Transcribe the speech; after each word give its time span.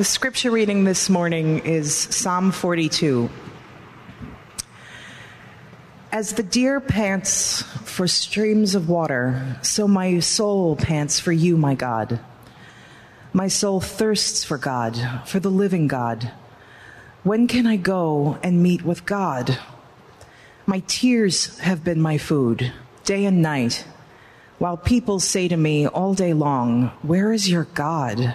The 0.00 0.04
scripture 0.04 0.50
reading 0.50 0.84
this 0.84 1.10
morning 1.10 1.58
is 1.58 1.94
Psalm 1.94 2.52
42. 2.52 3.28
As 6.10 6.32
the 6.32 6.42
deer 6.42 6.80
pants 6.80 7.60
for 7.84 8.08
streams 8.08 8.74
of 8.74 8.88
water, 8.88 9.58
so 9.60 9.86
my 9.86 10.20
soul 10.20 10.74
pants 10.74 11.20
for 11.20 11.32
you, 11.32 11.58
my 11.58 11.74
God. 11.74 12.18
My 13.34 13.48
soul 13.48 13.82
thirsts 13.82 14.42
for 14.42 14.56
God, 14.56 14.96
for 15.26 15.38
the 15.38 15.50
living 15.50 15.86
God. 15.86 16.32
When 17.22 17.46
can 17.46 17.66
I 17.66 17.76
go 17.76 18.38
and 18.42 18.62
meet 18.62 18.82
with 18.82 19.04
God? 19.04 19.58
My 20.64 20.82
tears 20.86 21.58
have 21.58 21.84
been 21.84 22.00
my 22.00 22.16
food, 22.16 22.72
day 23.04 23.26
and 23.26 23.42
night, 23.42 23.84
while 24.58 24.78
people 24.78 25.20
say 25.20 25.46
to 25.48 25.58
me 25.58 25.86
all 25.86 26.14
day 26.14 26.32
long, 26.32 26.86
Where 27.02 27.34
is 27.34 27.50
your 27.50 27.64
God? 27.64 28.34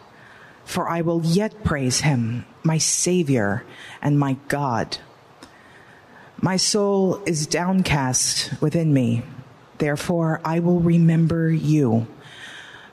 for 0.71 0.87
I 0.87 1.01
will 1.01 1.21
yet 1.25 1.65
praise 1.65 1.99
him, 1.99 2.45
my 2.63 2.77
Savior 2.77 3.65
and 4.01 4.17
my 4.17 4.37
God. 4.47 4.99
My 6.37 6.55
soul 6.55 7.21
is 7.25 7.45
downcast 7.45 8.61
within 8.61 8.93
me. 8.93 9.23
Therefore, 9.79 10.39
I 10.45 10.59
will 10.59 10.79
remember 10.79 11.51
you 11.51 12.07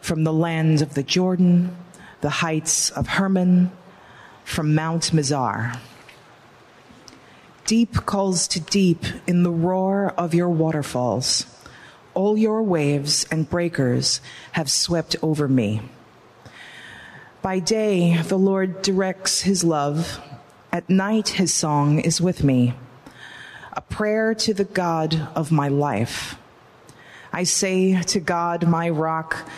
from 0.01 0.25
the 0.25 0.33
lands 0.33 0.83
of 0.83 0.95
the 0.95 1.05
Jordan, 1.05 1.77
the 2.21 2.43
heights 2.43 2.91
of 2.91 3.07
Hermon, 3.07 3.71
from 4.43 4.75
Mount 4.75 5.13
Mizar. 5.13 5.79
Deep 7.65 7.95
calls 8.07 8.49
to 8.49 8.59
deep 8.59 9.05
in 9.29 9.45
the 9.45 9.53
roar 9.53 10.13
of 10.19 10.35
your 10.35 10.49
waterfalls. 10.49 11.47
All 12.13 12.37
your 12.37 12.61
waves 12.65 13.25
and 13.31 13.49
breakers 13.49 14.21
have 14.53 14.69
swept 14.69 15.15
over 15.23 15.47
me. 15.47 15.81
By 17.41 17.61
day, 17.61 18.21
the 18.21 18.37
Lord 18.37 18.83
directs 18.83 19.43
his 19.43 19.63
love. 19.63 20.21
At 20.73 20.91
night, 20.91 21.29
his 21.29 21.55
song 21.55 22.01
is 22.01 22.21
with 22.21 22.43
me, 22.43 22.75
a 23.73 23.81
prayer 23.81 24.35
to 24.35 24.53
the 24.53 24.65
God 24.65 25.29
of 25.37 25.53
my 25.53 25.69
life. 25.69 26.37
I 27.33 27.45
say 27.45 28.03
to 28.03 28.19
God, 28.19 28.67
my 28.67 28.89
rock, 28.89 29.49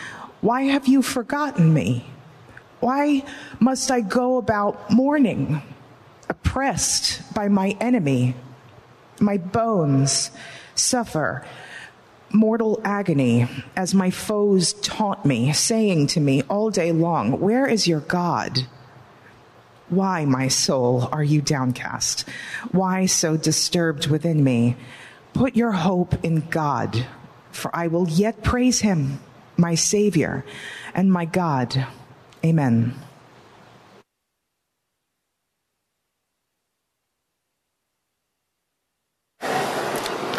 why 0.41 0.63
have 0.63 0.87
you 0.87 1.01
forgotten 1.01 1.73
me? 1.73 2.05
Why 2.81 3.23
must 3.59 3.89
I 3.89 4.01
go 4.01 4.37
about 4.37 4.91
mourning, 4.91 5.63
oppressed 6.29 7.33
by 7.33 7.47
my 7.47 7.75
enemy? 7.81 8.35
My 9.19 9.37
bones 9.37 10.29
suffer 10.75 11.45
mortal 12.33 12.81
agony 12.83 13.47
as 13.75 13.93
my 13.93 14.09
foes 14.09 14.73
taunt 14.73 15.25
me, 15.25 15.53
saying 15.53 16.07
to 16.07 16.19
me 16.19 16.41
all 16.43 16.69
day 16.69 16.91
long, 16.91 17.39
Where 17.39 17.67
is 17.67 17.87
your 17.87 18.01
God? 18.01 18.67
Why, 19.89 20.23
my 20.23 20.47
soul, 20.47 21.09
are 21.11 21.23
you 21.23 21.41
downcast? 21.41 22.27
Why 22.71 23.05
so 23.05 23.35
disturbed 23.35 24.07
within 24.07 24.43
me? 24.43 24.77
Put 25.33 25.55
your 25.55 25.73
hope 25.73 26.23
in 26.23 26.41
God, 26.49 27.05
for 27.51 27.75
I 27.75 27.87
will 27.87 28.07
yet 28.07 28.43
praise 28.43 28.79
him, 28.79 29.19
my 29.57 29.75
Savior 29.75 30.45
and 30.93 31.11
my 31.11 31.25
God. 31.25 31.87
Amen. 32.45 32.95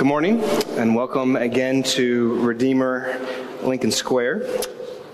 Good 0.03 0.09
morning, 0.09 0.43
and 0.71 0.97
welcome 0.97 1.37
again 1.37 1.85
to 1.85 2.35
Redeemer 2.41 3.25
Lincoln 3.63 3.93
Square. 3.93 4.45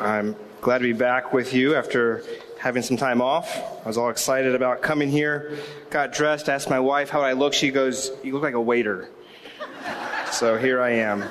I'm 0.00 0.34
glad 0.62 0.78
to 0.78 0.84
be 0.84 0.94
back 0.94 1.34
with 1.34 1.52
you 1.52 1.74
after 1.74 2.24
having 2.58 2.82
some 2.82 2.96
time 2.96 3.20
off. 3.20 3.54
I 3.84 3.86
was 3.86 3.98
all 3.98 4.08
excited 4.08 4.54
about 4.54 4.80
coming 4.80 5.10
here, 5.10 5.58
got 5.90 6.14
dressed, 6.14 6.48
asked 6.48 6.70
my 6.70 6.80
wife 6.80 7.10
how 7.10 7.20
I 7.20 7.34
look. 7.34 7.52
She 7.52 7.70
goes, 7.70 8.10
You 8.24 8.32
look 8.32 8.42
like 8.42 8.54
a 8.54 8.60
waiter. 8.62 9.10
So 10.32 10.56
here 10.56 10.80
I 10.80 10.92
am. 10.92 11.24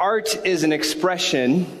Art 0.00 0.44
is 0.44 0.64
an 0.64 0.72
expression 0.72 1.78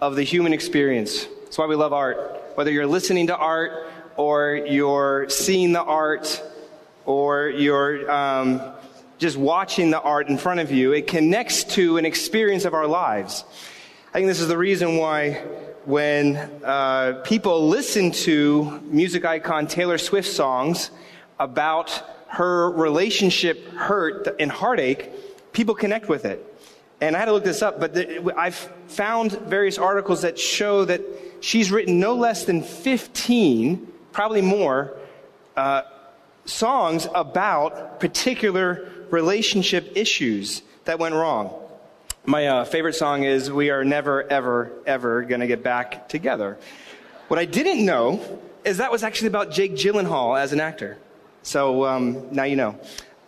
of 0.00 0.16
the 0.16 0.22
human 0.22 0.54
experience. 0.54 1.26
That's 1.44 1.58
why 1.58 1.66
we 1.66 1.76
love 1.76 1.92
art. 1.92 2.16
Whether 2.54 2.70
you're 2.70 2.86
listening 2.86 3.26
to 3.26 3.36
art 3.36 3.90
or 4.16 4.54
you're 4.54 5.28
seeing 5.28 5.72
the 5.72 5.82
art, 5.82 6.42
or 7.08 7.48
you're 7.48 8.10
um, 8.10 8.60
just 9.16 9.38
watching 9.38 9.90
the 9.90 9.98
art 9.98 10.28
in 10.28 10.36
front 10.36 10.60
of 10.60 10.70
you, 10.70 10.92
it 10.92 11.06
connects 11.06 11.64
to 11.64 11.96
an 11.96 12.04
experience 12.04 12.66
of 12.66 12.74
our 12.74 12.86
lives. 12.86 13.44
I 14.10 14.18
think 14.18 14.26
this 14.26 14.40
is 14.40 14.48
the 14.48 14.58
reason 14.58 14.98
why 14.98 15.42
when 15.86 16.36
uh, 16.36 17.22
people 17.24 17.66
listen 17.66 18.10
to 18.10 18.78
music 18.84 19.24
icon 19.24 19.66
Taylor 19.66 19.96
Swift 19.96 20.28
songs 20.28 20.90
about 21.38 21.90
her 22.26 22.70
relationship 22.72 23.66
hurt 23.68 24.28
and 24.38 24.52
heartache, 24.52 25.10
people 25.54 25.74
connect 25.74 26.10
with 26.10 26.26
it. 26.26 26.44
And 27.00 27.16
I 27.16 27.20
had 27.20 27.24
to 27.24 27.32
look 27.32 27.44
this 27.44 27.62
up, 27.62 27.80
but 27.80 27.94
the, 27.94 28.34
I've 28.36 28.70
found 28.88 29.32
various 29.32 29.78
articles 29.78 30.22
that 30.22 30.38
show 30.38 30.84
that 30.84 31.00
she's 31.40 31.70
written 31.72 32.00
no 32.00 32.16
less 32.16 32.44
than 32.44 32.60
15, 32.60 33.90
probably 34.12 34.42
more, 34.42 34.94
uh, 35.56 35.82
songs 36.48 37.06
about 37.14 38.00
particular 38.00 38.88
relationship 39.10 39.92
issues 39.94 40.62
that 40.84 40.98
went 40.98 41.14
wrong. 41.14 41.54
My 42.24 42.46
uh, 42.46 42.64
favorite 42.64 42.94
song 42.94 43.22
is 43.22 43.50
We 43.50 43.70
Are 43.70 43.84
Never, 43.84 44.30
Ever, 44.30 44.72
Ever 44.86 45.22
Gonna 45.22 45.46
Get 45.46 45.62
Back 45.62 46.08
Together. 46.08 46.58
What 47.28 47.38
I 47.38 47.44
didn't 47.44 47.84
know 47.84 48.40
is 48.64 48.78
that 48.78 48.90
was 48.90 49.02
actually 49.02 49.28
about 49.28 49.50
Jake 49.50 49.72
Gyllenhaal 49.74 50.38
as 50.38 50.52
an 50.52 50.60
actor. 50.60 50.98
So 51.42 51.84
um, 51.84 52.34
now 52.34 52.44
you 52.44 52.56
know. 52.56 52.78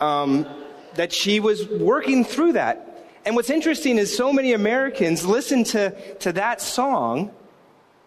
Um, 0.00 0.46
that 0.94 1.12
she 1.12 1.40
was 1.40 1.68
working 1.68 2.24
through 2.24 2.54
that. 2.54 3.06
And 3.24 3.36
what's 3.36 3.50
interesting 3.50 3.98
is 3.98 4.14
so 4.14 4.32
many 4.32 4.52
Americans 4.52 5.24
listen 5.24 5.64
to, 5.64 6.14
to 6.16 6.32
that 6.32 6.60
song 6.60 7.30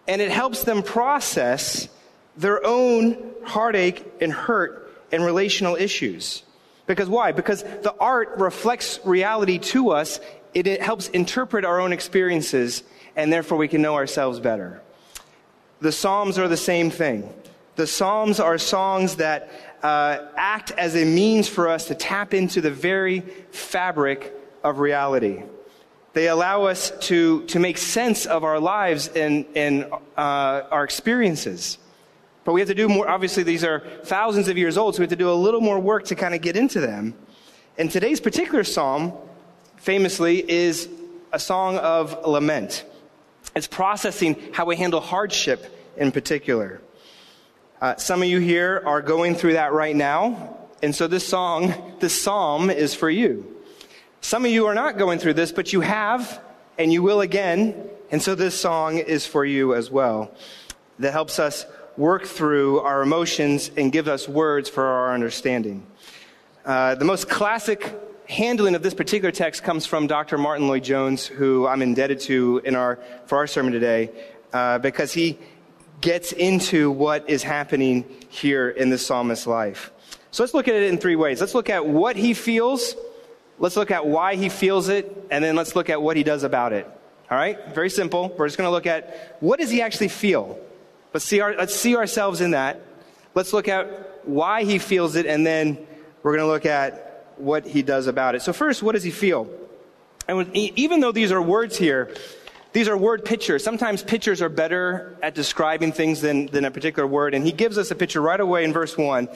and 0.06 0.20
it 0.20 0.30
helps 0.30 0.64
them 0.64 0.82
process 0.82 1.88
their 2.36 2.64
own 2.66 3.32
heartache 3.44 4.04
and 4.20 4.32
hurt 4.32 4.83
and 5.14 5.24
relational 5.24 5.76
issues. 5.76 6.42
Because 6.86 7.08
why? 7.08 7.32
Because 7.32 7.62
the 7.62 7.94
art 7.98 8.30
reflects 8.36 9.00
reality 9.04 9.58
to 9.58 9.90
us. 9.90 10.20
It, 10.52 10.66
it, 10.66 10.82
helps 10.82 11.08
interpret 11.08 11.64
our 11.64 11.80
own 11.80 11.92
experiences, 11.92 12.82
and 13.16 13.32
therefore 13.32 13.58
we 13.58 13.68
can 13.68 13.80
know 13.80 13.94
ourselves 13.94 14.40
better. 14.40 14.82
The 15.80 15.92
Psalms 15.92 16.38
are 16.38 16.48
the 16.48 16.56
same 16.56 16.90
thing. 16.90 17.32
The 17.76 17.86
Psalms 17.86 18.38
are 18.38 18.58
songs 18.58 19.16
that 19.16 19.50
uh, 19.82 20.18
act 20.36 20.70
as 20.72 20.94
a 20.94 21.04
means 21.04 21.48
for 21.48 21.68
us 21.68 21.88
to 21.88 21.94
tap 21.94 22.34
into 22.34 22.60
the 22.60 22.70
very 22.70 23.20
fabric 23.50 24.32
of 24.62 24.78
reality. 24.78 25.42
They 26.12 26.28
allow 26.28 26.64
us 26.64 26.92
to, 27.08 27.44
to 27.46 27.58
make 27.58 27.76
sense 27.76 28.26
of 28.26 28.44
our 28.44 28.60
lives 28.60 29.08
and, 29.08 29.46
and 29.56 29.84
uh, 30.16 30.62
our 30.70 30.84
experiences. 30.84 31.78
But 32.44 32.52
we 32.52 32.60
have 32.60 32.68
to 32.68 32.74
do 32.74 32.88
more. 32.88 33.08
Obviously, 33.08 33.42
these 33.42 33.64
are 33.64 33.80
thousands 34.04 34.48
of 34.48 34.58
years 34.58 34.76
old, 34.76 34.94
so 34.94 35.00
we 35.00 35.04
have 35.04 35.10
to 35.10 35.16
do 35.16 35.30
a 35.30 35.34
little 35.34 35.60
more 35.60 35.80
work 35.80 36.04
to 36.06 36.14
kind 36.14 36.34
of 36.34 36.42
get 36.42 36.56
into 36.56 36.80
them. 36.80 37.14
And 37.78 37.90
today's 37.90 38.20
particular 38.20 38.64
psalm, 38.64 39.14
famously, 39.76 40.48
is 40.48 40.88
a 41.32 41.38
song 41.38 41.78
of 41.78 42.26
lament. 42.26 42.84
It's 43.56 43.66
processing 43.66 44.36
how 44.52 44.66
we 44.66 44.76
handle 44.76 45.00
hardship 45.00 45.66
in 45.96 46.12
particular. 46.12 46.80
Uh, 47.80 47.96
some 47.96 48.22
of 48.22 48.28
you 48.28 48.38
here 48.40 48.82
are 48.84 49.02
going 49.02 49.34
through 49.34 49.54
that 49.54 49.72
right 49.72 49.96
now, 49.96 50.56
and 50.82 50.94
so 50.94 51.06
this 51.06 51.26
song, 51.26 51.96
this 52.00 52.20
psalm 52.20 52.70
is 52.70 52.94
for 52.94 53.10
you. 53.10 53.60
Some 54.20 54.44
of 54.44 54.50
you 54.50 54.66
are 54.66 54.74
not 54.74 54.96
going 54.96 55.18
through 55.18 55.34
this, 55.34 55.52
but 55.52 55.72
you 55.72 55.80
have, 55.80 56.40
and 56.78 56.92
you 56.92 57.02
will 57.02 57.20
again, 57.20 57.74
and 58.10 58.22
so 58.22 58.34
this 58.34 58.58
song 58.58 58.98
is 58.98 59.26
for 59.26 59.44
you 59.44 59.74
as 59.74 59.90
well. 59.90 60.32
That 60.98 61.12
helps 61.12 61.38
us 61.38 61.66
work 61.96 62.26
through 62.26 62.80
our 62.80 63.02
emotions 63.02 63.70
and 63.76 63.92
give 63.92 64.08
us 64.08 64.28
words 64.28 64.68
for 64.68 64.84
our 64.84 65.14
understanding. 65.14 65.86
Uh, 66.64 66.94
the 66.94 67.04
most 67.04 67.28
classic 67.28 67.94
handling 68.28 68.74
of 68.74 68.82
this 68.82 68.94
particular 68.94 69.30
text 69.30 69.62
comes 69.62 69.86
from 69.86 70.06
Dr. 70.06 70.38
Martyn 70.38 70.66
Lloyd-Jones, 70.66 71.26
who 71.26 71.66
I'm 71.66 71.82
indebted 71.82 72.20
to 72.20 72.60
in 72.64 72.74
our, 72.74 72.98
for 73.26 73.38
our 73.38 73.46
sermon 73.46 73.72
today, 73.72 74.10
uh, 74.52 74.78
because 74.78 75.12
he 75.12 75.38
gets 76.00 76.32
into 76.32 76.90
what 76.90 77.28
is 77.28 77.42
happening 77.42 78.04
here 78.28 78.70
in 78.70 78.90
the 78.90 78.98
psalmist's 78.98 79.46
life. 79.46 79.92
So 80.30 80.42
let's 80.42 80.54
look 80.54 80.66
at 80.66 80.74
it 80.74 80.84
in 80.84 80.98
three 80.98 81.16
ways. 81.16 81.40
Let's 81.40 81.54
look 81.54 81.70
at 81.70 81.86
what 81.86 82.16
he 82.16 82.34
feels, 82.34 82.96
let's 83.58 83.76
look 83.76 83.90
at 83.90 84.06
why 84.06 84.34
he 84.34 84.48
feels 84.48 84.88
it, 84.88 85.28
and 85.30 85.44
then 85.44 85.54
let's 85.54 85.76
look 85.76 85.90
at 85.90 86.02
what 86.02 86.16
he 86.16 86.24
does 86.24 86.42
about 86.42 86.72
it. 86.72 86.86
All 87.30 87.38
right? 87.38 87.72
Very 87.74 87.90
simple. 87.90 88.34
We're 88.36 88.48
just 88.48 88.58
going 88.58 88.66
to 88.66 88.72
look 88.72 88.86
at 88.86 89.36
what 89.40 89.60
does 89.60 89.70
he 89.70 89.80
actually 89.80 90.08
feel? 90.08 90.58
Let's 91.14 91.24
see, 91.24 91.40
our, 91.40 91.54
let's 91.54 91.74
see 91.74 91.96
ourselves 91.96 92.40
in 92.40 92.50
that. 92.50 92.82
Let's 93.34 93.52
look 93.52 93.68
at 93.68 94.26
why 94.26 94.64
he 94.64 94.78
feels 94.78 95.14
it, 95.14 95.26
and 95.26 95.46
then 95.46 95.78
we're 96.22 96.36
going 96.36 96.46
to 96.46 96.52
look 96.52 96.66
at 96.66 97.28
what 97.36 97.64
he 97.66 97.82
does 97.82 98.08
about 98.08 98.34
it. 98.34 98.42
So, 98.42 98.52
first, 98.52 98.82
what 98.82 98.92
does 98.92 99.04
he 99.04 99.12
feel? 99.12 99.48
And 100.26 100.54
even 100.56 101.00
though 101.00 101.12
these 101.12 101.30
are 101.30 101.40
words 101.40 101.78
here, 101.78 102.12
these 102.72 102.88
are 102.88 102.96
word 102.96 103.24
pictures. 103.24 103.62
Sometimes 103.62 104.02
pictures 104.02 104.42
are 104.42 104.48
better 104.48 105.16
at 105.22 105.34
describing 105.34 105.92
things 105.92 106.20
than, 106.20 106.46
than 106.46 106.64
a 106.64 106.70
particular 106.70 107.06
word. 107.06 107.34
And 107.34 107.44
he 107.44 107.52
gives 107.52 107.78
us 107.78 107.92
a 107.92 107.94
picture 107.94 108.20
right 108.20 108.40
away 108.40 108.64
in 108.64 108.72
verse 108.72 108.98
1. 108.98 109.28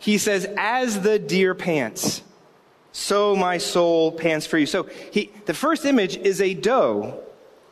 He 0.00 0.18
says, 0.18 0.48
As 0.56 1.00
the 1.00 1.18
deer 1.20 1.54
pants, 1.54 2.22
so 2.90 3.36
my 3.36 3.58
soul 3.58 4.10
pants 4.10 4.46
for 4.46 4.58
you. 4.58 4.66
So 4.66 4.88
he, 5.12 5.30
the 5.46 5.54
first 5.54 5.84
image 5.84 6.16
is 6.16 6.40
a 6.40 6.54
doe, 6.54 7.20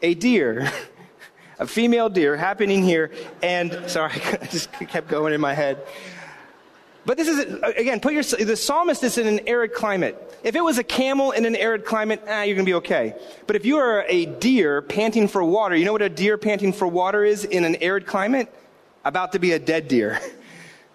a 0.00 0.14
deer, 0.14 0.70
a 1.58 1.66
female 1.66 2.08
deer 2.08 2.37
happening 2.37 2.82
here. 2.82 3.10
And 3.43 3.84
sorry, 3.87 4.12
I 4.40 4.46
just 4.46 4.72
kept 4.72 5.08
going 5.08 5.34
in 5.34 5.40
my 5.40 5.55
head. 5.55 5.78
But 7.05 7.16
this 7.16 7.28
is, 7.28 7.38
again, 7.62 8.00
put 8.00 8.12
your, 8.12 8.22
the 8.22 8.55
psalmist 8.55 9.02
is 9.02 9.16
in 9.16 9.26
an 9.26 9.49
arid 9.49 9.72
climate. 9.72 10.22
If 10.44 10.55
it 10.55 10.60
was 10.60 10.76
a 10.76 10.84
camel 10.84 11.31
in 11.31 11.46
an 11.46 11.56
arid 11.56 11.87
climate, 11.87 12.22
ah, 12.28 12.43
you're 12.43 12.55
going 12.55 12.66
to 12.66 12.70
be 12.70 12.75
okay. 12.75 13.14
But 13.46 13.56
if 13.56 13.64
you 13.64 13.78
are 13.78 14.05
a 14.08 14.26
deer 14.26 14.82
panting 14.82 15.26
for 15.26 15.43
water, 15.43 15.75
you 15.75 15.87
know 15.87 15.93
what 15.93 16.02
a 16.02 16.10
deer 16.10 16.37
panting 16.37 16.72
for 16.72 16.87
water 16.87 17.25
is 17.25 17.44
in 17.44 17.64
an 17.64 17.76
arid 17.76 18.06
climate? 18.06 18.52
About 19.06 19.32
to 19.32 19.38
be 19.38 19.52
a 19.52 19.58
dead 19.58 19.88
deer. 19.88 20.20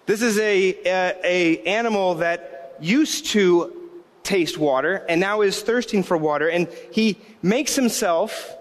This 0.06 0.20
is 0.20 0.38
a, 0.38 0.74
a, 0.84 1.18
a 1.24 1.62
animal 1.62 2.16
that 2.16 2.76
used 2.78 3.24
to 3.30 3.90
taste 4.22 4.58
water 4.58 5.04
and 5.08 5.18
now 5.18 5.40
is 5.40 5.62
thirsting 5.62 6.02
for 6.02 6.16
water. 6.18 6.46
And 6.48 6.68
he 6.92 7.16
makes 7.40 7.74
himself, 7.74 8.54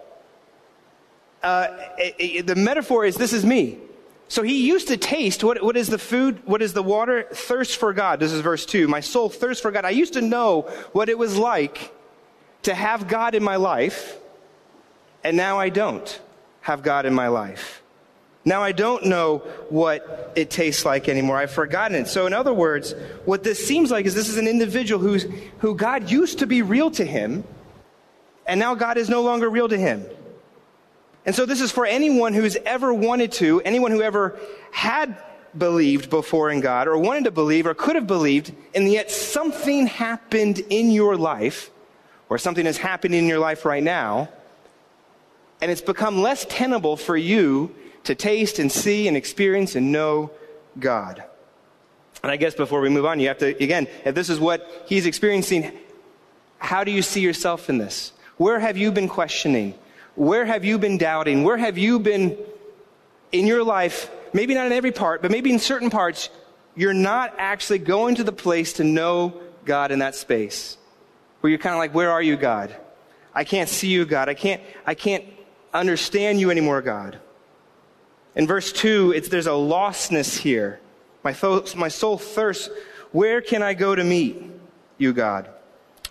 uh, 1.44 1.68
a, 2.00 2.38
a, 2.38 2.42
the 2.42 2.56
metaphor 2.56 3.06
is 3.06 3.16
this 3.16 3.34
is 3.34 3.46
me. 3.46 3.78
So 4.30 4.42
he 4.42 4.66
used 4.66 4.88
to 4.88 4.98
taste 4.98 5.44
what, 5.44 5.62
what 5.62 5.78
is 5.78 5.90
the 5.90 6.00
food, 6.00 6.42
what 6.46 6.62
is 6.62 6.74
the 6.74 6.82
water? 6.82 7.28
Thirst 7.32 7.78
for 7.78 7.94
God. 7.94 8.20
This 8.20 8.32
is 8.32 8.42
verse 8.42 8.66
2. 8.66 8.88
My 8.88 9.02
soul 9.02 9.30
thirsts 9.30 9.62
for 9.62 9.70
God. 9.70 9.86
I 9.86 9.92
used 9.92 10.14
to 10.14 10.22
know 10.22 10.62
what 10.92 11.10
it 11.10 11.18
was 11.18 11.38
like 11.38 11.94
to 12.64 12.74
have 12.74 13.08
God 13.08 13.36
in 13.36 13.44
my 13.44 13.58
life, 13.58 14.18
and 15.24 15.38
now 15.38 15.60
I 15.60 15.70
don't 15.70 16.20
have 16.62 16.82
God 16.82 17.06
in 17.06 17.14
my 17.14 17.28
life. 17.28 17.84
Now 18.46 18.64
I 18.64 18.72
don't 18.72 19.06
know 19.06 19.40
what 19.70 20.34
it 20.36 20.50
tastes 20.50 20.84
like 20.84 21.08
anymore. 21.08 21.38
I've 21.38 21.52
forgotten 21.52 21.96
it. 21.96 22.08
So, 22.08 22.26
in 22.26 22.34
other 22.34 22.54
words, 22.54 22.94
what 23.26 23.44
this 23.44 23.66
seems 23.66 23.92
like 23.92 24.06
is 24.06 24.16
this 24.16 24.30
is 24.30 24.38
an 24.38 24.48
individual 24.48 25.00
who's, 25.00 25.26
who 25.60 25.76
God 25.76 26.10
used 26.10 26.40
to 26.40 26.48
be 26.48 26.62
real 26.62 26.92
to 26.92 27.06
him, 27.06 27.44
and 28.46 28.60
now 28.60 28.76
God 28.76 28.98
is 28.98 29.10
no 29.10 29.22
longer 29.22 29.50
real 29.50 29.70
to 29.70 29.78
him. 29.78 30.06
And 31.26 31.34
so 31.34 31.46
this 31.46 31.62
is 31.62 31.72
for 31.72 31.86
anyone 31.86 32.34
who's 32.34 32.58
ever 32.66 32.94
wanted 32.94 33.32
to, 33.34 33.62
anyone 33.62 33.92
who 33.92 34.02
ever 34.02 34.38
had 34.72 35.18
believed 35.58 36.10
before 36.10 36.50
in 36.50 36.60
God 36.60 36.88
or 36.88 36.98
wanted 36.98 37.26
to 37.26 37.32
believe 37.32 37.66
or 37.68 37.74
could 37.74 37.96
have 37.96 38.08
believed, 38.08 38.54
and 38.76 38.92
yet 38.92 39.10
something 39.10 39.88
happened 39.88 40.60
in 40.70 40.92
your 40.92 41.16
life, 41.16 41.70
or 42.30 42.38
something 42.38 42.66
is 42.66 42.78
happening 42.78 43.20
in 43.20 43.28
your 43.28 43.40
life 43.40 43.64
right 43.64 43.84
now, 43.84 44.30
and 45.62 45.72
it's 45.72 45.82
become 45.82 46.22
less 46.22 46.46
tenable 46.50 46.98
for 46.98 47.16
you 47.16 47.74
to 48.04 48.16
taste 48.16 48.60
and 48.60 48.72
see 48.72 49.08
and 49.08 49.16
experience 49.16 49.76
and 49.76 49.92
know 49.92 50.32
God. 50.80 51.24
And 52.22 52.32
I 52.32 52.38
guess 52.38 52.56
before 52.56 52.82
we 52.82 52.90
move 52.90 53.06
on, 53.06 53.20
you 53.20 53.28
have 53.28 53.38
to, 53.38 53.48
again, 53.64 53.88
if 54.04 54.16
this 54.16 54.30
is 54.30 54.40
what 54.40 54.86
he's 54.88 55.06
experiencing, 55.06 55.72
how 56.58 56.84
do 56.84 56.92
you 56.92 57.02
see 57.02 57.22
yourself 57.22 57.70
in 57.70 57.78
this? 57.78 58.12
Where 58.38 58.60
have 58.60 58.78
you 58.78 58.92
been 58.92 59.08
questioning? 59.08 59.76
Where 60.16 60.46
have 60.46 60.64
you 60.64 60.78
been 60.78 60.98
doubting? 60.98 61.44
Where 61.44 61.58
have 61.58 61.78
you 61.78 62.00
been 62.00 62.38
in 63.32 63.48
your 63.48 63.64
life? 63.64 64.12
Maybe 64.32 64.54
not 64.54 64.66
in 64.68 64.72
every 64.72 64.92
part, 64.92 65.22
but 65.22 65.32
maybe 65.32 65.52
in 65.52 65.60
certain 65.60 65.90
parts, 65.90 66.30
you're 66.76 66.94
not 66.94 67.34
actually 67.38 67.80
going 67.80 68.16
to 68.16 68.24
the 68.24 68.32
place 68.32 68.74
to 68.74 68.84
know 68.84 69.42
God 69.66 69.92
in 69.92 70.00
that 70.00 70.16
space. 70.16 70.78
Where 71.42 71.50
you're 71.50 71.60
kind 71.60 71.76
of 71.76 71.80
like, 71.80 71.94
where 71.94 72.12
are 72.12 72.22
you, 72.22 72.36
God? 72.36 72.76
I 73.34 73.44
can't 73.44 73.70
see 73.70 73.90
you, 73.90 74.06
God. 74.06 74.30
I 74.30 74.34
can't, 74.34 74.62
I 74.86 74.94
can't 74.94 75.26
understand 75.74 76.40
you 76.40 76.52
anymore, 76.52 76.82
God. 76.82 77.20
In 78.36 78.48
verse 78.48 78.72
2, 78.72 79.14
it's, 79.16 79.30
there's 79.30 79.48
a 79.48 79.52
lostness 79.52 80.38
here. 80.38 80.80
My, 81.24 81.36
my 81.76 81.88
soul 81.88 82.18
thirsts. 82.18 82.70
Where 83.12 83.42
can 83.42 83.62
I 83.62 83.74
go 83.74 83.96
to 83.96 84.04
meet 84.04 84.44
you, 84.98 85.14
God? 85.14 85.50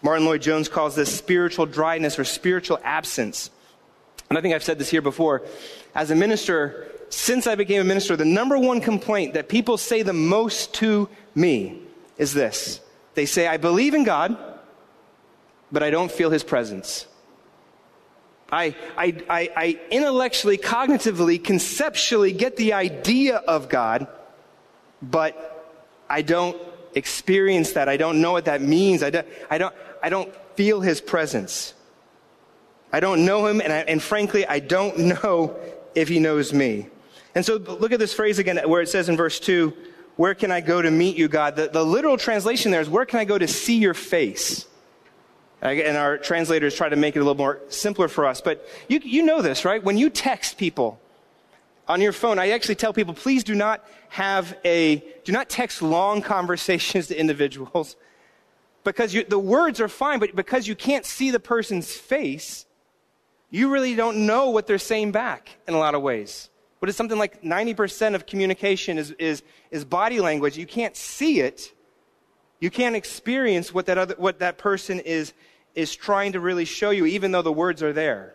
Martyn 0.03 0.25
Lloyd-Jones 0.25 0.69
calls 0.69 0.95
this 0.97 1.15
spiritual 1.17 1.67
dryness 1.67 2.19
or 2.19 2.25
spiritual 2.25 2.79
absence. 2.83 3.51
And 4.33 4.39
I 4.39 4.41
think 4.41 4.55
I've 4.55 4.65
said 4.65 4.79
this 4.79 4.89
here 4.89 5.03
before. 5.03 5.43
As 5.95 6.11
a 6.11 6.17
minister, 6.17 6.89
since 7.11 7.47
I 7.47 7.55
became 7.55 7.83
a 7.83 7.85
minister, 7.85 8.17
the 8.17 8.25
number 8.25 8.59
one 8.59 8.81
complaint 8.81 9.35
that 9.35 9.51
people 9.51 9.77
say 9.77 10.01
the 10.01 10.15
most 10.15 10.73
to 10.77 11.11
me 11.35 11.83
is 12.17 12.33
this. 12.33 12.81
They 13.13 13.27
say, 13.27 13.47
I 13.47 13.59
believe 13.59 13.93
in 13.93 14.05
God, 14.05 14.39
but 15.71 15.83
I 15.83 15.91
don't 15.91 16.11
feel 16.11 16.31
his 16.31 16.45
presence. 16.45 17.07
I, 18.51 18.75
I, 18.97 19.23
I, 19.29 19.51
I 19.55 19.81
intellectually, 19.91 20.57
cognitively, 20.57 21.45
conceptually 21.45 22.33
get 22.33 22.57
the 22.57 22.73
idea 22.73 23.37
of 23.37 23.69
God, 23.69 24.07
but 25.03 25.77
I 26.09 26.23
don't 26.23 26.57
experience 26.95 27.73
that. 27.73 27.87
I 27.91 27.99
don't 27.99 28.23
know 28.23 28.33
what 28.33 28.47
that 28.47 28.63
means. 28.63 29.03
I 29.03 29.11
don't, 29.11 29.27
I 29.51 29.59
don't, 29.59 29.75
I 30.03 30.09
don't 30.09 30.35
feel 30.57 30.81
his 30.81 31.03
presence. 31.03 31.75
I 32.93 33.01
don't 33.01 33.25
know 33.25 33.47
him, 33.47 33.61
and, 33.61 33.73
I, 33.73 33.79
and 33.79 34.03
frankly, 34.03 34.47
I 34.47 34.59
don't 34.59 34.99
know 35.23 35.57
if 35.95 36.09
he 36.09 36.21
knows 36.21 36.53
me. 36.53 36.89
And 37.35 37.45
so 37.45 37.57
look 37.57 37.93
at 37.93 37.99
this 37.99 38.13
phrase 38.13 38.39
again 38.39 38.59
where 38.69 38.83
it 38.83 38.89
says 38.89 39.09
in 39.09 39.17
verse 39.17 39.41
2, 39.41 39.73
Where 40.17 40.35
can 40.35 40.51
I 40.51 40.61
go 40.61 40.83
to 40.83 40.91
meet 40.91 41.17
you, 41.17 41.29
God? 41.29 41.57
The, 41.57 41.69
the 41.69 41.85
literal 41.85 42.19
translation 42.19 42.71
there 42.71 42.81
is, 42.81 42.91
Where 42.91 43.07
can 43.07 43.21
I 43.21 43.25
go 43.25 43.39
to 43.39 43.49
see 43.49 43.79
your 43.79 43.95
face? 43.95 44.67
And 45.63 45.97
our 45.97 46.19
translators 46.19 46.75
try 46.75 46.89
to 46.89 46.97
make 46.97 47.15
it 47.15 47.21
a 47.21 47.23
little 47.23 47.37
more 47.37 47.61
simpler 47.69 48.09
for 48.09 48.27
us. 48.27 48.41
But 48.41 48.69
you, 48.89 49.01
you 49.03 49.23
know 49.23 49.43
this, 49.43 49.65
right? 49.65 49.83
When 49.83 49.97
you 49.97 50.11
text 50.11 50.59
people 50.59 51.01
on 51.87 52.01
your 52.01 52.13
phone, 52.13 52.41
I 52.41 52.51
actually 52.51 52.75
tell 52.75 52.93
people, 52.93 53.15
please 53.15 53.45
do 53.45 53.55
not 53.55 53.87
have 54.09 54.59
a, 54.65 54.97
do 55.25 55.31
not 55.31 55.49
text 55.49 55.81
long 55.81 56.21
conversations 56.37 57.07
to 57.07 57.19
individuals 57.19 57.97
because 58.85 59.15
you, 59.15 59.23
the 59.25 59.39
words 59.39 59.81
are 59.81 59.89
fine, 59.89 60.19
but 60.19 60.35
because 60.35 60.67
you 60.67 60.75
can't 60.75 61.07
see 61.07 61.31
the 61.31 61.41
person's 61.41 61.95
face, 61.95 62.67
you 63.53 63.71
really 63.71 63.95
don't 63.95 64.25
know 64.27 64.49
what 64.49 64.67
they're 64.67 64.79
saying 64.79 65.13
back 65.13 65.51
in 65.69 65.75
a 65.75 65.79
lot 65.79 65.95
of 65.95 66.01
ways. 66.01 66.49
What 66.79 66.89
is 66.89 66.97
something 66.97 67.19
like 67.19 67.43
90% 67.43 68.15
of 68.15 68.25
communication 68.25 68.97
is, 68.97 69.11
is, 69.13 69.43
is 69.71 69.85
body 69.85 70.21
language. 70.21 70.57
You 70.57 70.67
can't 70.67 70.97
see 70.97 71.41
it. 71.41 71.71
You 72.61 72.71
can't 72.71 72.97
experience 72.97 73.73
what 73.73 73.87
that, 73.87 73.99
other, 73.99 74.15
what 74.17 74.39
that 74.39 74.57
person 74.57 75.01
is, 75.01 75.35
is 75.75 75.95
trying 75.95 76.33
to 76.33 76.41
really 76.41 76.65
show 76.65 76.91
you, 76.91 77.05
even 77.05 77.31
though 77.31 77.43
the 77.43 77.53
words 77.53 77.83
are 77.83 77.93
there. 77.93 78.35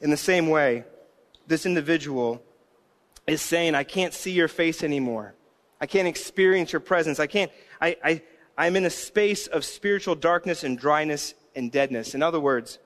In 0.00 0.08
the 0.08 0.16
same 0.16 0.48
way, 0.48 0.84
this 1.46 1.66
individual 1.66 2.42
is 3.26 3.42
saying, 3.42 3.74
I 3.74 3.84
can't 3.84 4.14
see 4.14 4.32
your 4.32 4.48
face 4.48 4.82
anymore. 4.82 5.34
I 5.82 5.86
can't 5.86 6.08
experience 6.08 6.72
your 6.72 6.80
presence. 6.80 7.20
I 7.20 7.26
can't, 7.26 7.52
I, 7.78 7.96
I, 8.02 8.22
I'm 8.56 8.74
in 8.74 8.86
a 8.86 8.90
space 8.90 9.46
of 9.48 9.66
spiritual 9.66 10.14
darkness 10.14 10.64
and 10.64 10.78
dryness 10.78 11.34
and 11.54 11.70
deadness. 11.70 12.14
In 12.14 12.22
other 12.22 12.40
words, 12.40 12.78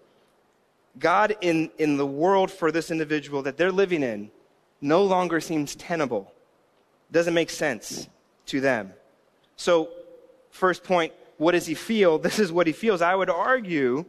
God 0.98 1.36
in, 1.40 1.70
in 1.78 1.96
the 1.96 2.06
world 2.06 2.50
for 2.50 2.70
this 2.70 2.90
individual 2.90 3.42
that 3.42 3.56
they're 3.56 3.72
living 3.72 4.02
in 4.02 4.30
no 4.80 5.02
longer 5.02 5.40
seems 5.40 5.74
tenable. 5.74 6.32
Doesn't 7.10 7.34
make 7.34 7.50
sense 7.50 8.08
to 8.46 8.60
them. 8.60 8.92
So, 9.56 9.88
first 10.50 10.84
point, 10.84 11.12
what 11.36 11.52
does 11.52 11.66
he 11.66 11.74
feel? 11.74 12.18
This 12.28 12.38
is 12.38 12.52
what 12.52 12.66
he 12.66 12.72
feels. 12.72 13.02
I 13.02 13.14
would 13.14 13.30
argue 13.30 14.04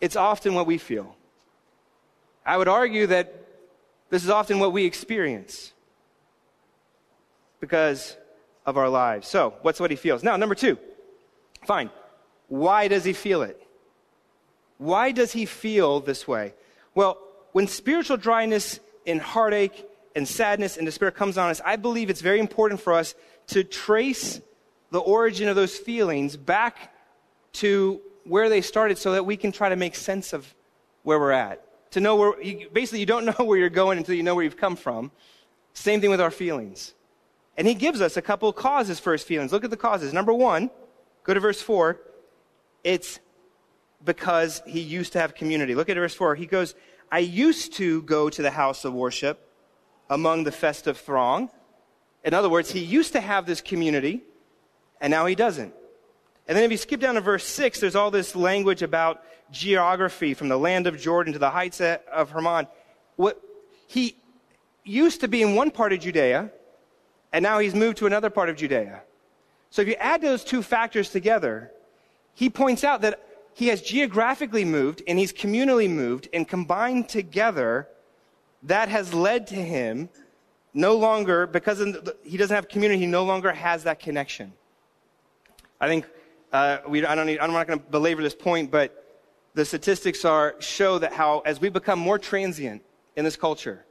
it's 0.00 0.16
often 0.16 0.54
what 0.54 0.66
we 0.66 0.78
feel. 0.78 1.16
I 2.44 2.56
would 2.56 2.68
argue 2.68 3.06
that 3.06 3.34
this 4.10 4.24
is 4.24 4.30
often 4.30 4.58
what 4.58 4.72
we 4.72 4.84
experience. 4.84 5.72
because 7.60 8.16
of 8.66 8.76
our 8.76 8.88
lives. 8.88 9.28
So, 9.28 9.54
what's 9.62 9.80
what 9.80 9.90
he 9.90 9.96
feels? 9.96 10.22
Now, 10.22 10.36
number 10.36 10.54
two, 10.54 10.76
fine. 11.64 11.90
Why 12.48 12.88
does 12.88 13.04
he 13.04 13.12
feel 13.12 13.42
it? 13.42 13.60
Why 14.82 15.12
does 15.12 15.30
he 15.30 15.46
feel 15.46 16.00
this 16.00 16.26
way? 16.26 16.54
Well, 16.92 17.16
when 17.52 17.68
spiritual 17.68 18.16
dryness 18.16 18.80
and 19.06 19.20
heartache 19.20 19.88
and 20.16 20.26
sadness 20.26 20.76
and 20.76 20.84
despair 20.84 21.12
comes 21.12 21.38
on 21.38 21.50
us, 21.50 21.60
I 21.64 21.76
believe 21.76 22.10
it's 22.10 22.20
very 22.20 22.40
important 22.40 22.80
for 22.80 22.92
us 22.92 23.14
to 23.48 23.62
trace 23.62 24.40
the 24.90 24.98
origin 24.98 25.48
of 25.48 25.54
those 25.54 25.76
feelings 25.76 26.36
back 26.36 26.92
to 27.52 28.00
where 28.24 28.48
they 28.48 28.60
started 28.60 28.98
so 28.98 29.12
that 29.12 29.24
we 29.24 29.36
can 29.36 29.52
try 29.52 29.68
to 29.68 29.76
make 29.76 29.94
sense 29.94 30.32
of 30.32 30.52
where 31.04 31.20
we're 31.20 31.30
at. 31.30 31.64
To 31.92 32.00
know 32.00 32.16
where, 32.16 32.32
basically, 32.72 32.98
you 32.98 33.06
don't 33.06 33.24
know 33.38 33.44
where 33.44 33.58
you're 33.58 33.70
going 33.70 33.98
until 33.98 34.16
you 34.16 34.24
know 34.24 34.34
where 34.34 34.42
you've 34.42 34.56
come 34.56 34.74
from. 34.74 35.12
Same 35.74 36.00
thing 36.00 36.10
with 36.10 36.20
our 36.20 36.32
feelings. 36.32 36.92
And 37.56 37.68
he 37.68 37.74
gives 37.74 38.00
us 38.00 38.16
a 38.16 38.22
couple 38.22 38.52
causes 38.52 38.98
for 38.98 39.12
his 39.12 39.22
feelings. 39.22 39.52
Look 39.52 39.62
at 39.62 39.70
the 39.70 39.76
causes. 39.76 40.12
Number 40.12 40.34
one, 40.34 40.70
go 41.22 41.34
to 41.34 41.38
verse 41.38 41.62
four. 41.62 42.00
It's 42.82 43.20
because 44.04 44.62
he 44.66 44.80
used 44.80 45.12
to 45.12 45.20
have 45.20 45.34
community. 45.34 45.74
Look 45.74 45.88
at 45.88 45.96
verse 45.96 46.14
four. 46.14 46.34
He 46.34 46.46
goes, 46.46 46.74
I 47.10 47.18
used 47.18 47.74
to 47.74 48.02
go 48.02 48.30
to 48.30 48.42
the 48.42 48.50
house 48.50 48.84
of 48.84 48.94
worship 48.94 49.48
among 50.08 50.44
the 50.44 50.52
festive 50.52 50.98
throng. 50.98 51.50
In 52.24 52.34
other 52.34 52.48
words, 52.48 52.70
he 52.70 52.80
used 52.80 53.12
to 53.12 53.20
have 53.20 53.46
this 53.46 53.60
community, 53.60 54.22
and 55.00 55.10
now 55.10 55.26
he 55.26 55.34
doesn't. 55.34 55.74
And 56.46 56.56
then 56.56 56.64
if 56.64 56.70
you 56.70 56.76
skip 56.76 57.00
down 57.00 57.14
to 57.14 57.20
verse 57.20 57.44
6, 57.44 57.80
there's 57.80 57.96
all 57.96 58.10
this 58.10 58.34
language 58.34 58.82
about 58.82 59.22
geography 59.50 60.34
from 60.34 60.48
the 60.48 60.58
land 60.58 60.86
of 60.86 60.98
Jordan 60.98 61.32
to 61.34 61.38
the 61.38 61.50
heights 61.50 61.80
of 61.80 62.30
Hermon. 62.30 62.66
What, 63.16 63.40
he 63.86 64.16
used 64.84 65.20
to 65.20 65.28
be 65.28 65.42
in 65.42 65.54
one 65.54 65.70
part 65.70 65.92
of 65.92 66.00
Judea, 66.00 66.50
and 67.32 67.42
now 67.42 67.58
he's 67.58 67.74
moved 67.74 67.98
to 67.98 68.06
another 68.06 68.30
part 68.30 68.48
of 68.48 68.56
Judea. 68.56 69.02
So 69.70 69.82
if 69.82 69.88
you 69.88 69.94
add 69.94 70.20
those 70.20 70.44
two 70.44 70.62
factors 70.62 71.10
together, 71.10 71.70
he 72.34 72.50
points 72.50 72.84
out 72.84 73.02
that 73.02 73.20
he 73.54 73.68
has 73.68 73.82
geographically 73.82 74.64
moved 74.64 75.02
and 75.06 75.18
he's 75.18 75.32
communally 75.32 75.88
moved, 75.88 76.28
and 76.32 76.48
combined 76.48 77.08
together, 77.08 77.88
that 78.62 78.88
has 78.88 79.12
led 79.12 79.46
to 79.48 79.56
him 79.56 80.08
no 80.74 80.96
longer, 80.96 81.46
because 81.46 81.78
he 82.22 82.36
doesn't 82.36 82.54
have 82.54 82.68
community, 82.68 83.00
he 83.00 83.06
no 83.06 83.24
longer 83.24 83.52
has 83.52 83.84
that 83.84 83.98
connection. 83.98 84.52
I 85.80 85.88
think 85.88 86.06
uh, 86.52 86.78
we, 86.86 87.04
I 87.04 87.14
don't 87.14 87.26
need, 87.26 87.40
I'm 87.40 87.52
not 87.52 87.66
going 87.66 87.78
to 87.78 87.84
belabor 87.84 88.22
this 88.22 88.34
point, 88.34 88.70
but 88.70 89.20
the 89.54 89.64
statistics 89.64 90.24
are 90.24 90.54
show 90.60 90.98
that 90.98 91.12
how 91.12 91.40
as 91.40 91.60
we 91.60 91.68
become 91.68 91.98
more 91.98 92.18
transient 92.18 92.82
in 93.16 93.24
this 93.24 93.36
culture, 93.36 93.84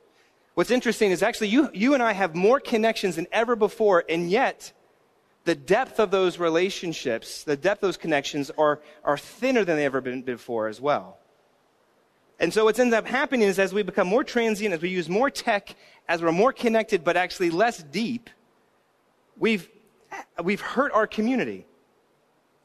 what's 0.55 0.71
interesting 0.71 1.11
is 1.11 1.21
actually 1.21 1.49
you, 1.49 1.69
you 1.73 1.93
and 1.93 2.01
I 2.01 2.13
have 2.13 2.33
more 2.33 2.59
connections 2.59 3.17
than 3.17 3.27
ever 3.31 3.55
before, 3.55 4.03
and 4.09 4.31
yet 4.31 4.71
the 5.43 5.55
depth 5.55 5.99
of 5.99 6.11
those 6.11 6.37
relationships, 6.37 7.43
the 7.43 7.57
depth 7.57 7.81
of 7.83 7.87
those 7.87 7.97
connections 7.97 8.51
are, 8.57 8.79
are 9.03 9.17
thinner 9.17 9.63
than 9.65 9.75
they 9.75 9.85
ever 9.85 10.01
been 10.01 10.21
before 10.21 10.67
as 10.67 10.79
well. 10.79 11.17
And 12.39 12.53
so 12.53 12.65
what 12.65 12.79
ends 12.79 12.93
up 12.93 13.07
happening 13.07 13.47
is 13.47 13.59
as 13.59 13.73
we 13.73 13.83
become 13.83 14.07
more 14.07 14.23
transient, 14.23 14.73
as 14.73 14.81
we 14.81 14.89
use 14.89 15.07
more 15.09 15.29
tech, 15.29 15.75
as 16.07 16.21
we're 16.21 16.31
more 16.31 16.53
connected 16.53 17.03
but 17.03 17.17
actually 17.17 17.49
less 17.49 17.83
deep, 17.83 18.29
we've, 19.37 19.69
we've 20.43 20.61
hurt 20.61 20.91
our 20.93 21.07
community. 21.07 21.65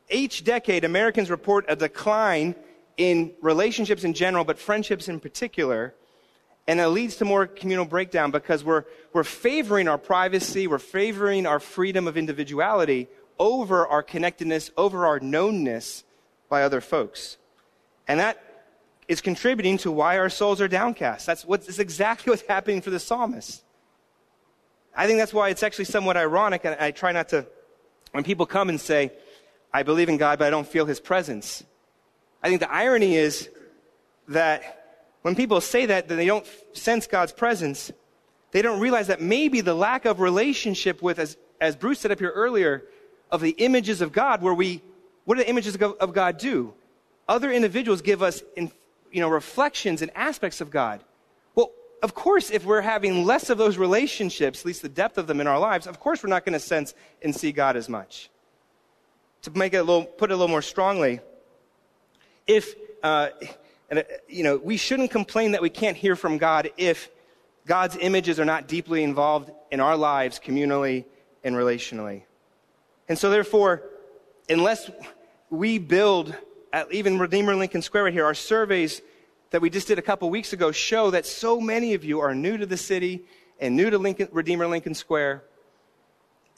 Each 0.08 0.44
decade, 0.44 0.84
Americans 0.84 1.30
report 1.30 1.64
a 1.68 1.76
decline 1.76 2.54
in 2.96 3.32
relationships 3.42 4.04
in 4.04 4.14
general, 4.14 4.44
but 4.44 4.58
friendships 4.58 5.08
in 5.08 5.20
particular. 5.20 5.94
And 6.68 6.80
it 6.80 6.88
leads 6.88 7.16
to 7.16 7.24
more 7.24 7.46
communal 7.46 7.84
breakdown 7.84 8.30
because 8.30 8.64
we're, 8.64 8.84
we're 9.12 9.24
favoring 9.24 9.86
our 9.86 9.98
privacy, 9.98 10.66
we're 10.66 10.78
favoring 10.78 11.46
our 11.46 11.60
freedom 11.60 12.08
of 12.08 12.16
individuality 12.16 13.08
over 13.38 13.86
our 13.86 14.02
connectedness, 14.02 14.70
over 14.76 15.06
our 15.06 15.20
knownness 15.20 16.02
by 16.48 16.62
other 16.62 16.80
folks. 16.80 17.36
And 18.08 18.18
that 18.20 18.42
is 19.08 19.20
contributing 19.20 19.78
to 19.78 19.92
why 19.92 20.18
our 20.18 20.28
souls 20.28 20.60
are 20.60 20.68
downcast. 20.68 21.26
That's, 21.26 21.44
what's, 21.44 21.66
that's 21.66 21.78
exactly 21.78 22.30
what's 22.32 22.42
happening 22.42 22.80
for 22.80 22.90
the 22.90 22.98
psalmist. 22.98 23.62
I 24.94 25.06
think 25.06 25.18
that's 25.18 25.34
why 25.34 25.50
it's 25.50 25.62
actually 25.62 25.84
somewhat 25.84 26.16
ironic, 26.16 26.64
and 26.64 26.74
I 26.80 26.90
try 26.90 27.12
not 27.12 27.28
to, 27.28 27.46
when 28.12 28.24
people 28.24 28.46
come 28.46 28.70
and 28.70 28.80
say, 28.80 29.12
I 29.72 29.82
believe 29.82 30.08
in 30.08 30.16
God, 30.16 30.38
but 30.38 30.46
I 30.46 30.50
don't 30.50 30.66
feel 30.66 30.86
his 30.86 31.00
presence. 31.00 31.62
I 32.42 32.48
think 32.48 32.60
the 32.60 32.72
irony 32.72 33.16
is 33.16 33.50
that 34.28 34.85
when 35.26 35.34
people 35.34 35.60
say 35.60 35.86
that, 35.86 36.06
they 36.06 36.26
don't 36.26 36.46
sense 36.72 37.08
God's 37.08 37.32
presence, 37.32 37.90
they 38.52 38.62
don't 38.62 38.78
realize 38.78 39.08
that 39.08 39.20
maybe 39.20 39.60
the 39.60 39.74
lack 39.74 40.04
of 40.04 40.20
relationship 40.20 41.02
with, 41.02 41.18
as, 41.18 41.36
as 41.60 41.74
Bruce 41.74 41.98
said 41.98 42.12
up 42.12 42.20
here 42.20 42.30
earlier, 42.30 42.84
of 43.32 43.40
the 43.40 43.50
images 43.58 44.00
of 44.00 44.12
God, 44.12 44.40
where 44.40 44.54
we, 44.54 44.82
what 45.24 45.34
do 45.34 45.42
the 45.42 45.50
images 45.50 45.76
of 45.82 46.12
God 46.12 46.38
do? 46.38 46.72
Other 47.28 47.50
individuals 47.50 48.02
give 48.02 48.22
us, 48.22 48.44
in, 48.54 48.70
you 49.10 49.20
know, 49.20 49.28
reflections 49.28 50.00
and 50.00 50.12
aspects 50.14 50.60
of 50.60 50.70
God. 50.70 51.02
Well, 51.56 51.72
of 52.04 52.14
course, 52.14 52.52
if 52.52 52.64
we're 52.64 52.80
having 52.80 53.24
less 53.24 53.50
of 53.50 53.58
those 53.58 53.78
relationships, 53.78 54.60
at 54.60 54.66
least 54.66 54.82
the 54.82 54.88
depth 54.88 55.18
of 55.18 55.26
them 55.26 55.40
in 55.40 55.48
our 55.48 55.58
lives, 55.58 55.88
of 55.88 55.98
course 55.98 56.22
we're 56.22 56.30
not 56.30 56.44
going 56.44 56.52
to 56.52 56.60
sense 56.60 56.94
and 57.20 57.34
see 57.34 57.50
God 57.50 57.76
as 57.76 57.88
much 57.88 58.30
to 59.42 59.50
make 59.58 59.74
it 59.74 59.78
a 59.78 59.82
little, 59.82 60.04
put 60.04 60.30
it 60.30 60.34
a 60.34 60.36
little 60.36 60.46
more 60.46 60.62
strongly, 60.62 61.18
if, 62.46 62.76
uh, 63.02 63.30
and, 63.90 64.00
uh, 64.00 64.02
you 64.28 64.42
know, 64.42 64.56
we 64.56 64.76
shouldn't 64.76 65.10
complain 65.10 65.52
that 65.52 65.62
we 65.62 65.70
can't 65.70 65.96
hear 65.96 66.16
from 66.16 66.38
God 66.38 66.70
if 66.76 67.08
God's 67.66 67.96
images 67.96 68.40
are 68.40 68.44
not 68.44 68.68
deeply 68.68 69.02
involved 69.02 69.50
in 69.70 69.80
our 69.80 69.96
lives 69.96 70.40
communally 70.44 71.04
and 71.44 71.54
relationally. 71.54 72.22
And 73.08 73.18
so, 73.18 73.30
therefore, 73.30 73.84
unless 74.48 74.90
we 75.50 75.78
build, 75.78 76.34
at 76.72 76.92
even 76.92 77.18
Redeemer 77.18 77.54
Lincoln 77.54 77.82
Square 77.82 78.04
right 78.04 78.12
here, 78.12 78.24
our 78.24 78.34
surveys 78.34 79.02
that 79.50 79.60
we 79.60 79.70
just 79.70 79.86
did 79.86 79.98
a 79.98 80.02
couple 80.02 80.28
weeks 80.28 80.52
ago 80.52 80.72
show 80.72 81.10
that 81.10 81.24
so 81.24 81.60
many 81.60 81.94
of 81.94 82.04
you 82.04 82.20
are 82.20 82.34
new 82.34 82.56
to 82.56 82.66
the 82.66 82.76
city 82.76 83.22
and 83.60 83.76
new 83.76 83.90
to 83.90 83.98
Lincoln, 83.98 84.28
Redeemer 84.32 84.66
Lincoln 84.66 84.94
Square. 84.94 85.44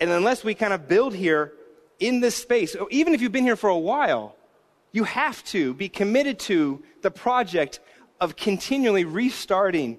And 0.01 0.11
unless 0.11 0.43
we 0.43 0.55
kind 0.55 0.73
of 0.73 0.89
build 0.89 1.15
here 1.15 1.53
in 1.99 2.21
this 2.21 2.37
space, 2.37 2.77
even 2.91 3.15
if 3.15 3.21
you've 3.21 3.33
been 3.33 3.45
here 3.45 3.57
for 3.57 3.69
a 3.69 3.79
while, 3.79 4.37
you 4.93 5.05
have 5.05 5.45
to 5.45 5.75
be 5.75 5.89
committed 5.89 6.39
to 6.41 6.83
the 7.03 7.11
project 7.11 7.81
of 8.21 8.37
continually 8.37 9.05
restarting 9.05 9.99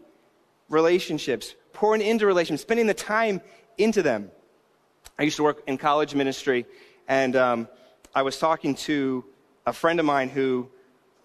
relationships, 0.67 1.55
pouring 1.73 2.01
into 2.01 2.25
relationships, 2.25 2.61
spending 2.61 2.87
the 2.87 2.93
time 2.93 3.41
into 3.77 4.01
them. 4.01 4.31
I 5.17 5.23
used 5.23 5.37
to 5.37 5.43
work 5.43 5.63
in 5.67 5.77
college 5.77 6.15
ministry, 6.15 6.65
and 7.07 7.35
um, 7.35 7.67
I 8.13 8.21
was 8.21 8.37
talking 8.37 8.75
to 8.75 9.25
a 9.65 9.73
friend 9.73 9.99
of 9.99 10.05
mine 10.05 10.29
who 10.29 10.69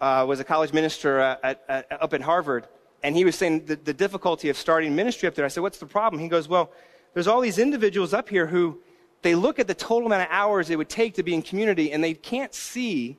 uh, 0.01 0.25
was 0.27 0.39
a 0.39 0.43
college 0.43 0.73
minister 0.73 1.19
at, 1.19 1.63
at, 1.67 1.87
up 1.91 2.13
at 2.13 2.21
Harvard, 2.21 2.67
and 3.03 3.15
he 3.15 3.25
was 3.25 3.35
saying 3.35 3.65
the, 3.65 3.75
the 3.75 3.93
difficulty 3.93 4.49
of 4.49 4.57
starting 4.57 4.95
ministry 4.95 5.27
up 5.27 5.35
there. 5.35 5.45
I 5.45 5.47
said, 5.47 5.63
What's 5.63 5.79
the 5.79 5.85
problem? 5.85 6.21
He 6.21 6.27
goes, 6.27 6.47
Well, 6.47 6.71
there's 7.13 7.27
all 7.27 7.41
these 7.41 7.57
individuals 7.57 8.13
up 8.13 8.29
here 8.29 8.45
who 8.45 8.79
they 9.21 9.35
look 9.35 9.57
at 9.57 9.67
the 9.67 9.73
total 9.73 10.07
amount 10.07 10.23
of 10.23 10.27
hours 10.29 10.69
it 10.69 10.77
would 10.77 10.89
take 10.89 11.15
to 11.15 11.23
be 11.23 11.33
in 11.33 11.41
community 11.41 11.91
and 11.91 12.03
they 12.03 12.13
can't 12.13 12.53
see 12.53 13.17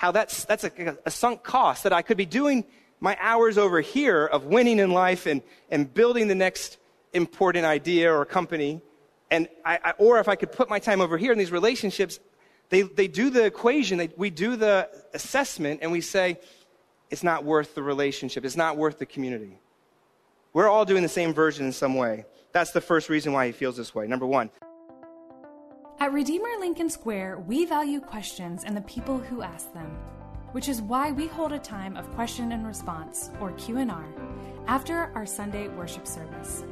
how 0.00 0.12
that's, 0.12 0.44
that's 0.46 0.64
a, 0.64 0.96
a 1.04 1.10
sunk 1.10 1.42
cost 1.42 1.82
that 1.82 1.92
I 1.92 2.00
could 2.00 2.16
be 2.16 2.24
doing 2.24 2.64
my 3.00 3.18
hours 3.20 3.58
over 3.58 3.82
here 3.82 4.24
of 4.24 4.46
winning 4.46 4.78
in 4.78 4.92
life 4.92 5.26
and, 5.26 5.42
and 5.70 5.92
building 5.92 6.26
the 6.26 6.34
next 6.34 6.78
important 7.12 7.66
idea 7.66 8.10
or 8.10 8.24
company. 8.24 8.80
And 9.30 9.46
I, 9.62 9.78
I, 9.84 9.90
or 9.98 10.18
if 10.18 10.26
I 10.26 10.36
could 10.36 10.52
put 10.52 10.70
my 10.70 10.78
time 10.78 11.02
over 11.02 11.18
here 11.18 11.32
in 11.32 11.38
these 11.38 11.52
relationships, 11.52 12.18
they, 12.70 12.80
they 12.80 13.08
do 13.08 13.28
the 13.28 13.44
equation, 13.44 13.98
they, 13.98 14.08
we 14.16 14.30
do 14.30 14.56
the 14.56 14.88
assessment, 15.12 15.80
and 15.82 15.92
we 15.92 16.00
say, 16.00 16.40
it's 17.10 17.22
not 17.22 17.44
worth 17.44 17.74
the 17.74 17.82
relationship, 17.82 18.46
it's 18.46 18.56
not 18.56 18.78
worth 18.78 18.98
the 18.98 19.04
community. 19.04 19.58
We're 20.54 20.70
all 20.70 20.86
doing 20.86 21.02
the 21.02 21.10
same 21.10 21.34
version 21.34 21.66
in 21.66 21.72
some 21.72 21.94
way. 21.94 22.24
That's 22.52 22.70
the 22.70 22.80
first 22.80 23.10
reason 23.10 23.34
why 23.34 23.44
he 23.44 23.52
feels 23.52 23.76
this 23.76 23.94
way. 23.94 24.06
Number 24.06 24.24
one. 24.24 24.48
At 26.02 26.14
Redeemer 26.14 26.48
Lincoln 26.58 26.88
Square, 26.88 27.40
we 27.40 27.66
value 27.66 28.00
questions 28.00 28.64
and 28.64 28.74
the 28.74 28.80
people 28.80 29.18
who 29.18 29.42
ask 29.42 29.70
them, 29.74 29.98
which 30.52 30.66
is 30.66 30.80
why 30.80 31.12
we 31.12 31.26
hold 31.26 31.52
a 31.52 31.58
time 31.58 31.94
of 31.94 32.10
question 32.12 32.52
and 32.52 32.66
response, 32.66 33.30
or 33.38 33.52
Q&R, 33.52 34.06
after 34.66 35.12
our 35.14 35.26
Sunday 35.26 35.68
worship 35.68 36.06
service. 36.06 36.64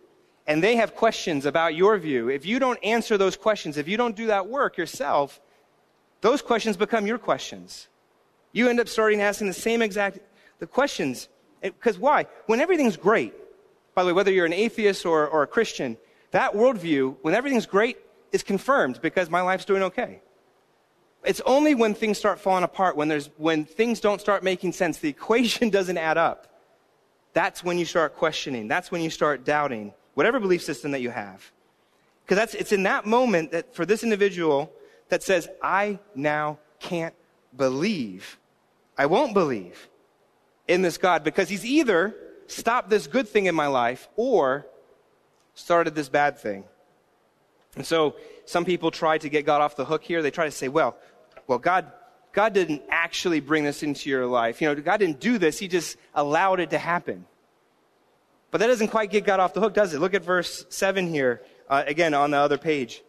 and 0.47 0.63
they 0.63 0.77
have 0.77 0.95
questions 0.95 1.45
about 1.45 1.75
your 1.75 1.97
view, 1.97 2.29
if 2.29 2.45
you 2.45 2.57
don't 2.57 2.79
answer 2.85 3.17
those 3.17 3.35
questions, 3.35 3.75
if 3.75 3.89
you 3.89 3.97
don't 3.97 4.15
do 4.15 4.27
that 4.27 4.47
work 4.47 4.77
yourself, 4.77 5.41
those 6.21 6.41
questions 6.41 6.77
become 6.77 7.05
your 7.05 7.17
questions. 7.17 7.89
You 8.51 8.69
end 8.69 8.79
up 8.79 8.87
starting 8.87 9.21
asking 9.21 9.47
the 9.47 9.53
same 9.53 9.81
exact 9.81 10.19
the 10.59 10.67
questions. 10.67 11.29
Because 11.61 11.97
why? 11.97 12.27
When 12.45 12.59
everything's 12.59 12.97
great, 12.97 13.33
by 13.95 14.03
the 14.03 14.07
way, 14.07 14.13
whether 14.13 14.31
you're 14.31 14.45
an 14.45 14.53
atheist 14.53 15.05
or, 15.05 15.27
or 15.27 15.43
a 15.43 15.47
Christian, 15.47 15.97
that 16.31 16.53
worldview, 16.53 17.17
when 17.21 17.33
everything's 17.33 17.65
great, 17.65 17.97
is 18.31 18.43
confirmed 18.43 19.01
because 19.01 19.29
my 19.29 19.41
life's 19.41 19.65
doing 19.65 19.83
okay. 19.83 20.21
It's 21.25 21.41
only 21.41 21.75
when 21.75 21.93
things 21.93 22.17
start 22.17 22.39
falling 22.39 22.63
apart, 22.63 22.95
when, 22.95 23.07
there's, 23.07 23.29
when 23.37 23.65
things 23.65 23.99
don't 23.99 24.21
start 24.21 24.43
making 24.43 24.71
sense, 24.71 24.99
the 24.99 25.09
equation 25.09 25.69
doesn't 25.77 25.97
add 25.97 26.17
up. 26.17 26.47
That's 27.33 27.63
when 27.63 27.77
you 27.77 27.85
start 27.85 28.15
questioning. 28.15 28.67
That's 28.67 28.91
when 28.91 29.01
you 29.01 29.09
start 29.09 29.43
doubting 29.43 29.93
whatever 30.13 30.39
belief 30.39 30.63
system 30.63 30.91
that 30.91 31.01
you 31.01 31.09
have. 31.09 31.51
Because 32.25 32.53
it's 32.53 32.71
in 32.71 32.83
that 32.83 33.05
moment 33.05 33.51
that 33.51 33.73
for 33.75 33.85
this 33.85 34.03
individual 34.03 34.71
that 35.09 35.23
says, 35.23 35.47
I 35.61 35.99
now 36.15 36.59
can't 36.79 37.15
believe. 37.55 38.37
I 38.97 39.05
won't 39.05 39.33
believe 39.33 39.89
in 40.67 40.81
this 40.81 40.97
God 40.97 41.23
because 41.23 41.49
he's 41.49 41.65
either 41.65 42.15
stopped 42.47 42.89
this 42.89 43.07
good 43.07 43.27
thing 43.27 43.45
in 43.45 43.55
my 43.55 43.67
life 43.67 44.07
or 44.15 44.65
started 45.55 45.95
this 45.95 46.09
bad 46.09 46.37
thing. 46.37 46.63
And 47.75 47.85
so 47.85 48.15
some 48.45 48.65
people 48.65 48.91
try 48.91 49.17
to 49.17 49.29
get 49.29 49.45
God 49.45 49.61
off 49.61 49.75
the 49.75 49.85
hook 49.85 50.03
here. 50.03 50.21
They 50.21 50.31
try 50.31 50.45
to 50.45 50.51
say, 50.51 50.67
well, 50.67 50.97
well, 51.47 51.59
God, 51.59 51.91
God 52.31 52.53
didn't 52.53 52.81
actually 52.89 53.39
bring 53.39 53.63
this 53.63 53.83
into 53.83 54.09
your 54.09 54.25
life. 54.25 54.61
You 54.61 54.67
know, 54.67 54.81
God 54.81 54.97
didn't 54.97 55.19
do 55.19 55.37
this. 55.37 55.59
He 55.59 55.67
just 55.67 55.97
allowed 56.13 56.59
it 56.59 56.71
to 56.71 56.77
happen. 56.77 57.25
But 58.51 58.59
that 58.59 58.67
doesn't 58.67 58.87
quite 58.87 59.11
get 59.11 59.25
God 59.25 59.39
off 59.39 59.53
the 59.53 59.59
hook, 59.59 59.73
does 59.73 59.93
it? 59.93 59.99
Look 59.99 60.13
at 60.13 60.23
verse 60.23 60.65
7 60.69 61.07
here, 61.07 61.41
uh, 61.69 61.83
again 61.85 62.13
on 62.13 62.31
the 62.31 62.37
other 62.37 62.57
page. 62.57 63.03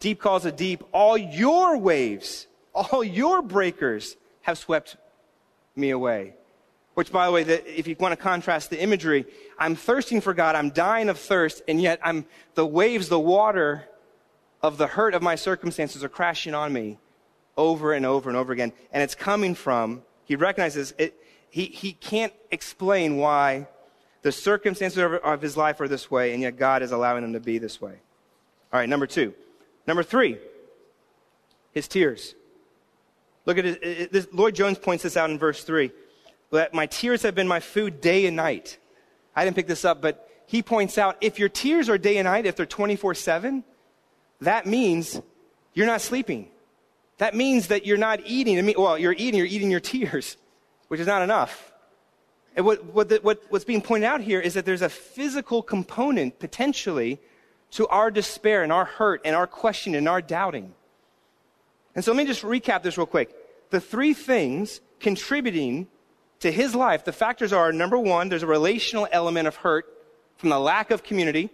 Deep 0.00 0.18
calls 0.18 0.44
a 0.44 0.52
deep. 0.52 0.82
All 0.92 1.16
your 1.16 1.76
waves, 1.76 2.46
all 2.74 3.02
your 3.04 3.42
breakers 3.42 4.16
have 4.42 4.58
swept 4.58 4.96
me 5.76 5.90
away. 5.90 6.34
Which, 6.94 7.12
by 7.12 7.26
the 7.26 7.32
way, 7.32 7.44
the, 7.44 7.78
if 7.78 7.86
you 7.86 7.96
want 7.98 8.12
to 8.12 8.16
contrast 8.16 8.70
the 8.70 8.80
imagery, 8.80 9.24
I'm 9.58 9.76
thirsting 9.76 10.20
for 10.20 10.34
God. 10.34 10.56
I'm 10.56 10.70
dying 10.70 11.08
of 11.08 11.18
thirst, 11.18 11.62
and 11.68 11.80
yet 11.80 12.00
I'm 12.02 12.26
the 12.54 12.66
waves, 12.66 13.08
the 13.08 13.20
water 13.20 13.88
of 14.62 14.76
the 14.76 14.86
hurt 14.86 15.14
of 15.14 15.22
my 15.22 15.36
circumstances 15.36 16.04
are 16.04 16.08
crashing 16.08 16.54
on 16.54 16.72
me 16.72 16.98
over 17.56 17.92
and 17.92 18.04
over 18.04 18.28
and 18.28 18.36
over 18.36 18.52
again. 18.52 18.72
And 18.92 19.02
it's 19.02 19.14
coming 19.14 19.54
from, 19.54 20.02
he 20.24 20.36
recognizes 20.36 20.92
it, 20.98 21.14
he, 21.48 21.66
he 21.66 21.92
can't 21.92 22.32
explain 22.50 23.16
why 23.16 23.68
the 24.22 24.32
circumstances 24.32 24.98
of, 24.98 25.14
of 25.14 25.40
his 25.40 25.56
life 25.56 25.80
are 25.80 25.88
this 25.88 26.10
way, 26.10 26.32
and 26.32 26.42
yet 26.42 26.58
God 26.58 26.82
is 26.82 26.92
allowing 26.92 27.22
them 27.22 27.32
to 27.32 27.40
be 27.40 27.58
this 27.58 27.80
way. 27.80 27.94
All 28.72 28.78
right, 28.78 28.88
number 28.88 29.06
two. 29.06 29.34
Number 29.86 30.02
three, 30.02 30.38
his 31.72 31.88
tears. 31.88 32.34
Look 33.50 33.58
at 33.58 33.66
it. 33.66 33.82
it 33.82 34.12
this, 34.12 34.28
Lloyd 34.30 34.54
Jones 34.54 34.78
points 34.78 35.02
this 35.02 35.16
out 35.16 35.28
in 35.28 35.36
verse 35.36 35.64
three. 35.64 35.90
That 36.52 36.72
my 36.72 36.86
tears 36.86 37.22
have 37.22 37.34
been 37.34 37.48
my 37.48 37.58
food 37.58 38.00
day 38.00 38.26
and 38.26 38.36
night. 38.36 38.78
I 39.34 39.44
didn't 39.44 39.56
pick 39.56 39.66
this 39.66 39.84
up, 39.84 40.00
but 40.00 40.28
he 40.46 40.62
points 40.62 40.98
out 40.98 41.16
if 41.20 41.40
your 41.40 41.48
tears 41.48 41.88
are 41.88 41.98
day 41.98 42.18
and 42.18 42.26
night, 42.26 42.46
if 42.46 42.54
they're 42.54 42.64
24 42.64 43.16
7, 43.16 43.64
that 44.42 44.66
means 44.66 45.20
you're 45.74 45.88
not 45.88 46.00
sleeping. 46.00 46.48
That 47.18 47.34
means 47.34 47.66
that 47.66 47.84
you're 47.84 47.98
not 47.98 48.20
eating. 48.24 48.56
I 48.56 48.62
mean, 48.62 48.76
well, 48.78 48.96
you're 48.96 49.16
eating, 49.18 49.38
you're 49.38 49.48
eating 49.48 49.68
your 49.68 49.80
tears, 49.80 50.36
which 50.86 51.00
is 51.00 51.08
not 51.08 51.22
enough. 51.22 51.72
And 52.54 52.64
what, 52.64 52.84
what, 52.84 53.08
the, 53.08 53.16
what, 53.16 53.42
what's 53.48 53.64
being 53.64 53.82
pointed 53.82 54.06
out 54.06 54.20
here 54.20 54.38
is 54.38 54.54
that 54.54 54.64
there's 54.64 54.82
a 54.82 54.88
physical 54.88 55.60
component, 55.60 56.38
potentially, 56.38 57.18
to 57.72 57.88
our 57.88 58.12
despair 58.12 58.62
and 58.62 58.72
our 58.72 58.84
hurt 58.84 59.22
and 59.24 59.34
our 59.34 59.48
question 59.48 59.96
and 59.96 60.08
our 60.08 60.22
doubting. 60.22 60.72
And 61.94 62.04
so 62.04 62.12
let 62.12 62.18
me 62.18 62.24
just 62.24 62.42
recap 62.42 62.82
this 62.82 62.96
real 62.96 63.06
quick. 63.06 63.34
The 63.70 63.80
three 63.80 64.14
things 64.14 64.80
contributing 64.98 65.88
to 66.40 66.50
his 66.50 66.74
life, 66.74 67.04
the 67.04 67.12
factors 67.12 67.52
are 67.52 67.72
number 67.72 67.98
one, 67.98 68.28
there's 68.28 68.42
a 68.42 68.46
relational 68.46 69.08
element 69.12 69.46
of 69.46 69.56
hurt 69.56 69.86
from 70.36 70.48
the 70.48 70.58
lack 70.58 70.90
of 70.90 71.02
community. 71.02 71.50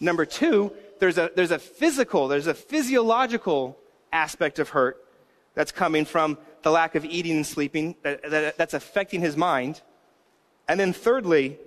Number 0.00 0.24
two, 0.24 0.72
there's 1.00 1.18
a, 1.18 1.30
there's 1.34 1.50
a 1.50 1.58
physical, 1.58 2.28
there's 2.28 2.46
a 2.46 2.54
physiological 2.54 3.76
aspect 4.12 4.58
of 4.58 4.70
hurt 4.70 5.04
that's 5.54 5.72
coming 5.72 6.04
from 6.04 6.38
the 6.62 6.70
lack 6.70 6.94
of 6.94 7.04
eating 7.04 7.36
and 7.36 7.46
sleeping 7.46 7.96
that, 8.02 8.22
that, 8.30 8.56
that's 8.56 8.74
affecting 8.74 9.20
his 9.20 9.36
mind. 9.36 9.80
And 10.68 10.78
then 10.78 10.92
thirdly, 10.92 11.58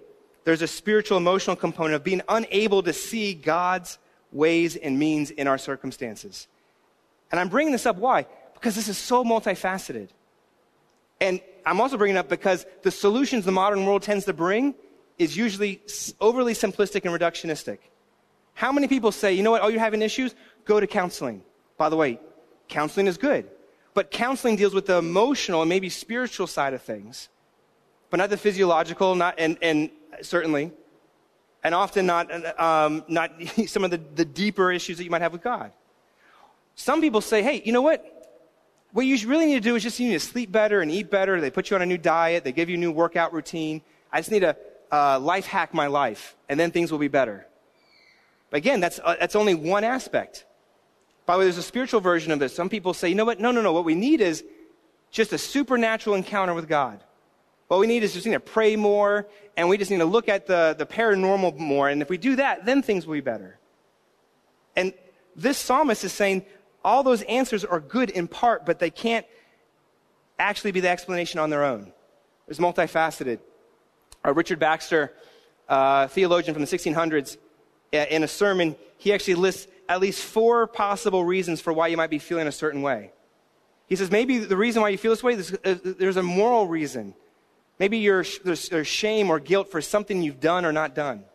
there's 0.45 0.61
a 0.61 0.67
spiritual 0.67 1.17
emotional 1.17 1.55
component 1.55 1.95
of 1.95 2.03
being 2.03 2.21
unable 2.29 2.83
to 2.83 2.93
see 2.93 3.33
God's 3.33 3.97
ways 4.31 4.75
and 4.75 4.97
means 4.97 5.31
in 5.31 5.47
our 5.47 5.57
circumstances. 5.57 6.47
And 7.31 7.39
I'm 7.39 7.49
bringing 7.49 7.71
this 7.71 7.85
up 7.85 7.97
why? 7.97 8.25
Because 8.63 8.75
this 8.75 8.87
is 8.87 8.97
so 8.97 9.25
multifaceted. 9.25 10.07
And 11.19 11.41
I'm 11.65 11.81
also 11.81 11.97
bringing 11.97 12.15
up 12.15 12.29
because 12.29 12.65
the 12.81 12.91
solutions 12.91 13.43
the 13.43 13.51
modern 13.51 13.85
world 13.85 14.03
tends 14.03 14.23
to 14.23 14.31
bring 14.31 14.73
is 15.19 15.35
usually 15.35 15.81
overly 16.21 16.53
simplistic 16.53 17.03
and 17.03 17.13
reductionistic. 17.13 17.79
How 18.53 18.71
many 18.71 18.87
people 18.87 19.11
say, 19.11 19.33
you 19.33 19.43
know 19.43 19.51
what, 19.51 19.63
oh, 19.63 19.67
you're 19.67 19.81
having 19.81 20.01
issues? 20.01 20.33
Go 20.63 20.79
to 20.79 20.87
counseling. 20.87 21.43
By 21.77 21.89
the 21.89 21.97
way, 21.97 22.21
counseling 22.69 23.07
is 23.07 23.17
good. 23.17 23.49
But 23.95 24.11
counseling 24.11 24.55
deals 24.55 24.73
with 24.73 24.85
the 24.85 24.99
emotional 24.99 25.61
and 25.61 25.67
maybe 25.67 25.89
spiritual 25.89 26.47
side 26.47 26.73
of 26.73 26.81
things, 26.81 27.27
but 28.09 28.15
not 28.15 28.29
the 28.29 28.37
physiological, 28.37 29.13
not, 29.15 29.35
and, 29.39 29.57
and 29.61 29.89
certainly, 30.21 30.71
and 31.65 31.75
often 31.75 32.05
not, 32.05 32.31
um, 32.57 33.03
not 33.09 33.33
some 33.67 33.83
of 33.83 33.91
the, 33.91 33.99
the 34.15 34.23
deeper 34.23 34.71
issues 34.71 34.99
that 34.99 35.03
you 35.03 35.09
might 35.09 35.21
have 35.21 35.33
with 35.33 35.43
God. 35.43 35.73
Some 36.75 37.01
people 37.01 37.19
say, 37.19 37.43
hey, 37.43 37.61
you 37.65 37.73
know 37.73 37.81
what? 37.81 38.12
What 38.93 39.07
you 39.07 39.27
really 39.27 39.47
need 39.47 39.55
to 39.55 39.69
do 39.69 39.75
is 39.75 39.81
just 39.81 39.99
you 39.99 40.07
need 40.07 40.13
to 40.13 40.19
sleep 40.19 40.51
better 40.51 40.81
and 40.81 40.89
eat 40.91 41.09
better. 41.09 41.41
They 41.41 41.49
put 41.49 41.69
you 41.69 41.75
on 41.75 41.81
a 41.81 41.85
new 41.85 41.97
diet. 41.97 42.43
They 42.43 42.51
give 42.51 42.69
you 42.69 42.77
a 42.77 42.79
new 42.79 42.91
workout 42.91 43.33
routine. 43.33 43.81
I 44.11 44.19
just 44.19 44.29
need 44.29 44.41
to 44.41 44.55
uh, 44.91 45.19
life 45.19 45.47
hack 45.47 45.73
my 45.73 45.87
life, 45.87 46.35
and 46.47 46.59
then 46.59 46.69
things 46.69 46.91
will 46.91 46.99
be 46.99 47.07
better. 47.07 47.47
But 48.51 48.57
again, 48.57 48.79
that's, 48.79 48.99
uh, 49.03 49.15
that's 49.19 49.35
only 49.35 49.55
one 49.55 49.83
aspect. 49.83 50.45
By 51.25 51.33
the 51.33 51.39
way, 51.39 51.45
there's 51.45 51.57
a 51.57 51.63
spiritual 51.63 52.01
version 52.01 52.31
of 52.31 52.37
this. 52.37 52.53
Some 52.53 52.69
people 52.69 52.93
say, 52.93 53.09
you 53.09 53.15
know 53.15 53.25
what? 53.25 53.39
No, 53.39 53.49
no, 53.49 53.61
no. 53.61 53.73
What 53.73 53.83
we 53.83 53.95
need 53.95 54.21
is 54.21 54.43
just 55.09 55.33
a 55.33 55.39
supernatural 55.39 56.15
encounter 56.15 56.53
with 56.53 56.69
God. 56.69 57.03
What 57.69 57.79
we 57.79 57.87
need 57.87 58.03
is 58.03 58.13
just 58.13 58.27
need 58.27 58.33
to 58.33 58.39
pray 58.39 58.75
more, 58.75 59.25
and 59.57 59.69
we 59.69 59.79
just 59.79 59.89
need 59.89 59.97
to 59.97 60.05
look 60.05 60.29
at 60.29 60.45
the, 60.45 60.75
the 60.77 60.85
paranormal 60.85 61.57
more. 61.57 61.89
And 61.89 62.03
if 62.03 62.09
we 62.09 62.19
do 62.19 62.35
that, 62.35 62.65
then 62.65 62.83
things 62.83 63.07
will 63.07 63.13
be 63.13 63.21
better. 63.21 63.57
And 64.75 64.93
this 65.35 65.57
psalmist 65.57 66.03
is 66.03 66.11
saying 66.11 66.45
all 66.83 67.03
those 67.03 67.21
answers 67.23 67.63
are 67.63 67.79
good 67.79 68.09
in 68.09 68.27
part, 68.27 68.65
but 68.65 68.79
they 68.79 68.89
can't 68.89 69.25
actually 70.39 70.71
be 70.71 70.79
the 70.79 70.89
explanation 70.89 71.39
on 71.39 71.49
their 71.49 71.63
own. 71.63 71.93
It's 72.47 72.59
multifaceted. 72.59 73.39
Uh, 74.25 74.33
Richard 74.33 74.59
Baxter, 74.59 75.13
uh, 75.69 76.07
theologian 76.07 76.53
from 76.53 76.63
the 76.63 76.67
1600s, 76.67 77.37
in 77.91 78.23
a 78.23 78.27
sermon, 78.27 78.75
he 78.97 79.13
actually 79.13 79.35
lists 79.35 79.67
at 79.87 79.99
least 79.99 80.23
four 80.23 80.65
possible 80.67 81.23
reasons 81.23 81.61
for 81.61 81.71
why 81.71 81.87
you 81.87 81.97
might 81.97 82.09
be 82.09 82.19
feeling 82.19 82.47
a 82.47 82.51
certain 82.51 82.81
way. 82.81 83.11
He 83.87 83.95
says 83.95 84.09
maybe 84.09 84.39
the 84.39 84.57
reason 84.57 84.81
why 84.81 84.89
you 84.89 84.97
feel 84.97 85.11
this 85.11 85.23
way, 85.23 85.35
uh, 85.35 85.75
there's 85.83 86.17
a 86.17 86.23
moral 86.23 86.67
reason. 86.67 87.13
Maybe 87.79 87.99
you're, 87.99 88.25
there's, 88.43 88.69
there's 88.69 88.87
shame 88.87 89.29
or 89.29 89.39
guilt 89.39 89.71
for 89.71 89.81
something 89.81 90.21
you've 90.21 90.39
done 90.39 90.65
or 90.65 90.71
not 90.71 90.95
done. 90.95 91.25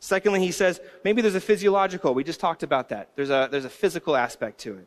Secondly, 0.00 0.40
he 0.40 0.52
says 0.52 0.80
maybe 1.04 1.22
there's 1.22 1.34
a 1.34 1.40
physiological. 1.40 2.14
We 2.14 2.24
just 2.24 2.40
talked 2.40 2.62
about 2.62 2.90
that. 2.90 3.10
There's 3.16 3.30
a, 3.30 3.48
there's 3.50 3.64
a 3.64 3.70
physical 3.70 4.16
aspect 4.16 4.58
to 4.60 4.74
it. 4.74 4.86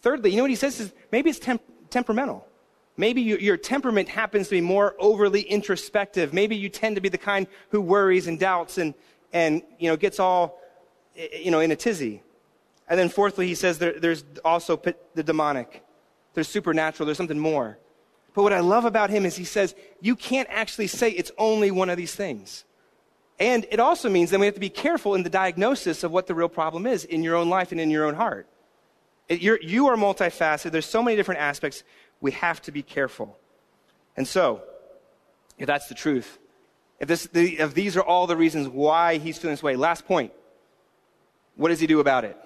Thirdly, 0.00 0.30
you 0.30 0.36
know 0.36 0.44
what 0.44 0.50
he 0.50 0.56
says 0.56 0.80
is 0.80 0.92
maybe 1.10 1.30
it's 1.30 1.38
temp- 1.38 1.62
temperamental. 1.90 2.46
Maybe 2.96 3.22
you, 3.22 3.36
your 3.38 3.56
temperament 3.56 4.08
happens 4.08 4.48
to 4.48 4.56
be 4.56 4.60
more 4.60 4.94
overly 4.98 5.42
introspective. 5.42 6.32
Maybe 6.32 6.56
you 6.56 6.68
tend 6.68 6.96
to 6.96 7.00
be 7.00 7.08
the 7.08 7.18
kind 7.18 7.46
who 7.70 7.80
worries 7.80 8.26
and 8.26 8.38
doubts 8.38 8.78
and, 8.78 8.94
and 9.32 9.62
you 9.78 9.88
know, 9.88 9.96
gets 9.96 10.18
all 10.18 10.60
eh, 11.16 11.28
eh, 11.32 11.38
you 11.38 11.50
know, 11.50 11.60
in 11.60 11.70
a 11.70 11.76
tizzy. 11.76 12.22
And 12.88 12.98
then 12.98 13.08
fourthly, 13.08 13.46
he 13.46 13.54
says 13.54 13.78
there, 13.78 13.98
there's 13.98 14.24
also 14.44 14.80
the 15.14 15.22
demonic. 15.22 15.82
There's 16.34 16.48
supernatural. 16.48 17.06
There's 17.06 17.16
something 17.16 17.38
more. 17.38 17.78
But 18.34 18.42
what 18.42 18.52
I 18.52 18.60
love 18.60 18.84
about 18.84 19.10
him 19.10 19.24
is 19.24 19.36
he 19.36 19.44
says 19.44 19.74
you 20.00 20.16
can't 20.16 20.48
actually 20.50 20.86
say 20.86 21.10
it's 21.10 21.30
only 21.38 21.70
one 21.70 21.90
of 21.90 21.96
these 21.96 22.14
things. 22.14 22.64
And 23.38 23.66
it 23.70 23.80
also 23.80 24.08
means 24.08 24.30
that 24.30 24.38
we 24.38 24.46
have 24.46 24.54
to 24.54 24.60
be 24.60 24.70
careful 24.70 25.14
in 25.14 25.22
the 25.22 25.30
diagnosis 25.30 26.04
of 26.04 26.12
what 26.12 26.26
the 26.26 26.34
real 26.34 26.48
problem 26.48 26.86
is 26.86 27.04
in 27.04 27.22
your 27.22 27.34
own 27.36 27.48
life 27.48 27.72
and 27.72 27.80
in 27.80 27.90
your 27.90 28.04
own 28.04 28.14
heart. 28.14 28.46
It, 29.28 29.40
you 29.40 29.86
are 29.88 29.96
multifaceted. 29.96 30.72
There's 30.72 30.86
so 30.86 31.02
many 31.02 31.16
different 31.16 31.40
aspects. 31.40 31.84
We 32.20 32.32
have 32.32 32.60
to 32.62 32.72
be 32.72 32.82
careful. 32.82 33.36
And 34.16 34.28
so, 34.28 34.62
if 35.58 35.66
that's 35.66 35.88
the 35.88 35.94
truth, 35.94 36.38
if, 37.00 37.08
this, 37.08 37.26
the, 37.26 37.58
if 37.58 37.74
these 37.74 37.96
are 37.96 38.02
all 38.02 38.26
the 38.26 38.36
reasons 38.36 38.68
why 38.68 39.18
he's 39.18 39.38
feeling 39.38 39.54
this 39.54 39.62
way, 39.62 39.74
last 39.76 40.06
point, 40.06 40.32
what 41.56 41.68
does 41.68 41.80
he 41.80 41.86
do 41.86 42.00
about 42.00 42.24
it? 42.24 42.36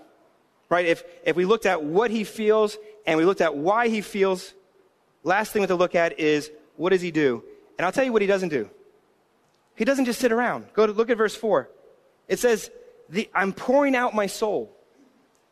Right? 0.68 0.86
If, 0.86 1.04
if 1.24 1.36
we 1.36 1.44
looked 1.44 1.66
at 1.66 1.82
what 1.82 2.10
he 2.10 2.24
feels 2.24 2.76
and 3.06 3.18
we 3.18 3.24
looked 3.24 3.40
at 3.40 3.56
why 3.56 3.88
he 3.88 4.00
feels, 4.00 4.54
last 5.22 5.52
thing 5.52 5.60
we 5.60 5.64
have 5.64 5.70
to 5.70 5.76
look 5.76 5.94
at 5.94 6.18
is 6.18 6.50
what 6.76 6.90
does 6.90 7.02
he 7.02 7.10
do? 7.10 7.42
And 7.78 7.84
I'll 7.84 7.92
tell 7.92 8.04
you 8.04 8.12
what 8.12 8.22
he 8.22 8.28
doesn't 8.28 8.48
do. 8.48 8.70
He 9.76 9.84
doesn't 9.84 10.06
just 10.06 10.20
sit 10.20 10.32
around. 10.32 10.66
Go 10.72 10.86
to 10.86 10.92
look 10.92 11.10
at 11.10 11.18
verse 11.18 11.36
4. 11.36 11.68
It 12.28 12.38
says, 12.38 12.70
I'm 13.34 13.52
pouring 13.52 13.94
out 13.94 14.14
my 14.14 14.26
soul. 14.26 14.72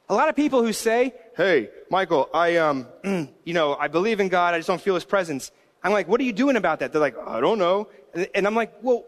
A 0.08 0.14
lot 0.14 0.28
of 0.28 0.36
people 0.36 0.62
who 0.62 0.72
say, 0.72 1.14
Hey, 1.36 1.70
Michael, 1.90 2.28
I, 2.34 2.56
um, 2.56 2.86
you 3.44 3.54
know, 3.54 3.74
I 3.74 3.88
believe 3.88 4.20
in 4.20 4.28
God. 4.28 4.54
I 4.54 4.58
just 4.58 4.66
don't 4.66 4.80
feel 4.80 4.94
his 4.94 5.04
presence. 5.04 5.50
I'm 5.82 5.92
like, 5.92 6.08
what 6.08 6.20
are 6.20 6.24
you 6.24 6.32
doing 6.32 6.56
about 6.56 6.80
that? 6.80 6.92
They're 6.92 7.00
like, 7.00 7.16
I 7.18 7.40
don't 7.40 7.58
know. 7.58 7.88
And 8.34 8.46
I'm 8.46 8.54
like, 8.54 8.72
well, 8.82 9.04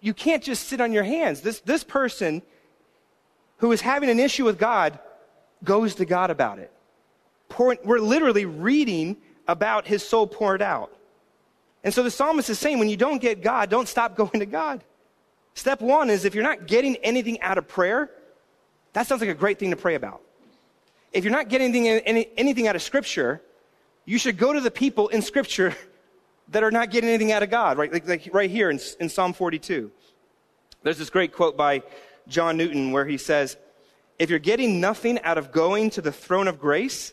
you 0.00 0.14
can't 0.14 0.42
just 0.42 0.68
sit 0.68 0.80
on 0.80 0.92
your 0.92 1.02
hands. 1.02 1.40
This, 1.40 1.60
this 1.60 1.82
person 1.82 2.42
who 3.58 3.72
is 3.72 3.80
having 3.80 4.08
an 4.08 4.20
issue 4.20 4.44
with 4.44 4.58
God 4.58 4.98
goes 5.64 5.96
to 5.96 6.04
God 6.04 6.30
about 6.30 6.58
it. 6.58 6.70
We're 7.58 8.00
literally 8.00 8.44
reading 8.44 9.16
about 9.48 9.86
his 9.86 10.06
soul 10.06 10.26
poured 10.26 10.62
out. 10.62 10.96
And 11.84 11.92
so 11.92 12.02
the 12.02 12.10
psalmist 12.10 12.48
is 12.50 12.58
saying, 12.58 12.78
when 12.78 12.88
you 12.88 12.96
don't 12.96 13.20
get 13.20 13.42
God, 13.42 13.70
don't 13.70 13.88
stop 13.88 14.16
going 14.16 14.40
to 14.40 14.46
God. 14.46 14.84
Step 15.54 15.80
one 15.80 16.10
is 16.10 16.24
if 16.24 16.34
you're 16.34 16.44
not 16.44 16.66
getting 16.66 16.96
anything 16.96 17.40
out 17.40 17.58
of 17.58 17.68
prayer, 17.68 18.10
that 18.92 19.06
sounds 19.06 19.20
like 19.20 19.30
a 19.30 19.34
great 19.34 19.58
thing 19.58 19.70
to 19.70 19.76
pray 19.76 19.94
about. 19.94 20.22
If 21.12 21.24
you're 21.24 21.32
not 21.32 21.48
getting 21.48 21.74
anything, 21.74 21.88
any, 22.06 22.28
anything 22.36 22.68
out 22.68 22.76
of 22.76 22.82
Scripture, 22.82 23.42
you 24.06 24.18
should 24.18 24.38
go 24.38 24.52
to 24.52 24.60
the 24.60 24.70
people 24.70 25.08
in 25.08 25.20
Scripture 25.20 25.74
that 26.48 26.62
are 26.62 26.70
not 26.70 26.90
getting 26.90 27.08
anything 27.08 27.32
out 27.32 27.42
of 27.42 27.50
God, 27.50 27.78
right? 27.78 27.92
Like, 27.92 28.08
like 28.08 28.30
right 28.32 28.50
here 28.50 28.70
in, 28.70 28.80
in 28.98 29.08
Psalm 29.08 29.32
42. 29.32 29.90
There's 30.82 30.98
this 30.98 31.10
great 31.10 31.32
quote 31.32 31.56
by 31.56 31.82
John 32.28 32.56
Newton 32.56 32.92
where 32.92 33.04
he 33.04 33.18
says, 33.18 33.56
If 34.18 34.30
you're 34.30 34.38
getting 34.38 34.80
nothing 34.80 35.20
out 35.20 35.38
of 35.38 35.52
going 35.52 35.90
to 35.90 36.00
the 36.00 36.12
throne 36.12 36.48
of 36.48 36.58
grace, 36.58 37.12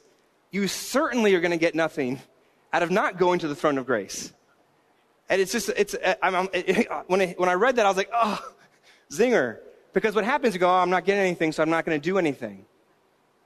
you 0.52 0.68
certainly 0.68 1.36
are 1.36 1.42
going 1.42 1.52
to 1.52 1.58
get 1.58 1.76
nothing 1.76 2.20
out 2.74 2.84
of 2.84 2.90
not 2.90 3.18
going 3.18 3.40
to 3.40 3.48
the 3.48 3.56
throne 3.56 3.78
of 3.78 3.86
grace. 3.86 4.34
And 5.30 5.40
it's 5.40 5.52
just, 5.52 5.70
it's, 5.70 5.94
uh, 5.94 6.16
I'm, 6.22 6.36
I'm, 6.36 6.50
it, 6.54 6.88
when, 7.08 7.22
I, 7.22 7.36
when 7.38 7.50
I 7.50 7.54
read 7.54 7.76
that, 7.78 7.86
I 7.86 7.90
was 7.90 7.98
like, 7.98 8.10
oh, 8.14 8.40
zinger. 9.12 9.60
Because 9.94 10.16
what 10.16 10.26
happens, 10.26 10.54
you 10.54 10.60
go, 10.60 10.70
oh, 10.70 10.74
I'm 10.74 10.90
not 10.90 11.06
getting 11.06 11.22
anything, 11.22 11.52
so 11.52 11.64
I'm 11.64 11.70
not 11.70 11.86
going 11.86 12.00
to 12.00 12.04
do 12.04 12.18
anything. 12.18 12.66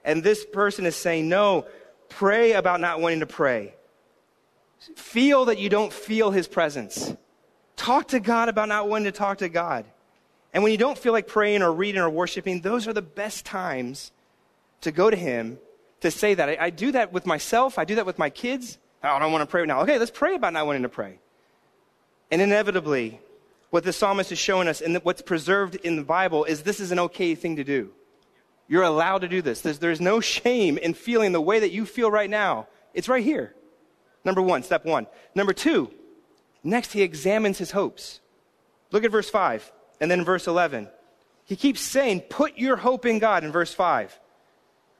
And 0.04 0.22
this 0.22 0.44
person 0.44 0.84
is 0.86 0.96
saying, 0.96 1.28
no, 1.28 1.66
pray 2.08 2.52
about 2.52 2.80
not 2.80 3.00
wanting 3.00 3.20
to 3.20 3.26
pray. 3.26 3.74
Feel 4.96 5.46
that 5.46 5.58
you 5.58 5.70
don't 5.70 5.92
feel 5.92 6.30
his 6.30 6.46
presence. 6.46 7.14
Talk 7.76 8.08
to 8.08 8.20
God 8.20 8.48
about 8.48 8.68
not 8.68 8.88
wanting 8.88 9.10
to 9.10 9.12
talk 9.12 9.38
to 9.38 9.48
God. 9.48 9.86
And 10.52 10.62
when 10.62 10.72
you 10.72 10.78
don't 10.78 10.96
feel 10.96 11.12
like 11.12 11.26
praying 11.26 11.62
or 11.62 11.72
reading 11.72 12.00
or 12.00 12.10
worshiping, 12.10 12.60
those 12.60 12.86
are 12.86 12.92
the 12.92 13.02
best 13.02 13.44
times 13.44 14.12
to 14.82 14.92
go 14.92 15.10
to 15.10 15.16
him 15.16 15.58
to 16.00 16.10
say 16.10 16.34
that. 16.34 16.48
I, 16.48 16.56
I 16.60 16.70
do 16.70 16.92
that 16.92 17.12
with 17.12 17.26
myself. 17.26 17.78
I 17.78 17.84
do 17.84 17.96
that 17.96 18.06
with 18.06 18.18
my 18.18 18.30
kids. 18.30 18.78
Oh, 19.02 19.08
I 19.08 19.18
don't 19.18 19.32
want 19.32 19.42
to 19.42 19.46
pray 19.46 19.64
now. 19.64 19.80
Okay, 19.80 19.98
let's 19.98 20.10
pray 20.10 20.34
about 20.34 20.52
not 20.52 20.66
wanting 20.66 20.82
to 20.82 20.88
pray. 20.88 21.18
And 22.30 22.40
inevitably, 22.40 23.20
what 23.70 23.84
the 23.84 23.92
psalmist 23.92 24.32
is 24.32 24.38
showing 24.38 24.68
us 24.68 24.80
and 24.80 24.96
what's 24.98 25.22
preserved 25.22 25.74
in 25.76 25.96
the 25.96 26.04
Bible 26.04 26.44
is 26.44 26.62
this 26.62 26.80
is 26.80 26.92
an 26.92 26.98
okay 27.00 27.34
thing 27.34 27.56
to 27.56 27.64
do. 27.64 27.90
You're 28.68 28.82
allowed 28.82 29.18
to 29.22 29.28
do 29.28 29.42
this. 29.42 29.60
There's, 29.60 29.78
there's 29.78 30.00
no 30.00 30.20
shame 30.20 30.78
in 30.78 30.94
feeling 30.94 31.32
the 31.32 31.40
way 31.40 31.60
that 31.60 31.72
you 31.72 31.84
feel 31.84 32.10
right 32.10 32.30
now. 32.30 32.68
It's 32.94 33.08
right 33.08 33.24
here. 33.24 33.54
Number 34.24 34.40
one, 34.40 34.62
step 34.62 34.84
one. 34.84 35.06
Number 35.34 35.52
two, 35.52 35.90
next 36.62 36.92
he 36.92 37.02
examines 37.02 37.58
his 37.58 37.72
hopes. 37.72 38.20
Look 38.90 39.04
at 39.04 39.10
verse 39.10 39.28
5 39.28 39.70
and 40.00 40.10
then 40.10 40.24
verse 40.24 40.46
11. 40.46 40.88
He 41.44 41.56
keeps 41.56 41.80
saying, 41.80 42.22
put 42.22 42.56
your 42.56 42.76
hope 42.76 43.04
in 43.04 43.18
God 43.18 43.44
in 43.44 43.52
verse 43.52 43.74
5. 43.74 44.18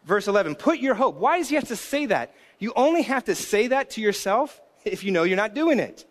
Verse 0.04 0.28
11, 0.28 0.56
put 0.56 0.80
your 0.80 0.94
hope. 0.94 1.16
Why 1.16 1.38
does 1.38 1.48
he 1.48 1.54
have 1.54 1.68
to 1.68 1.76
say 1.76 2.06
that? 2.06 2.34
You 2.58 2.72
only 2.76 3.02
have 3.02 3.24
to 3.24 3.34
say 3.34 3.68
that 3.68 3.90
to 3.90 4.02
yourself 4.02 4.60
if 4.84 5.04
you 5.04 5.10
know 5.10 5.22
you're 5.22 5.36
not 5.36 5.54
doing 5.54 5.78
it. 5.78 6.04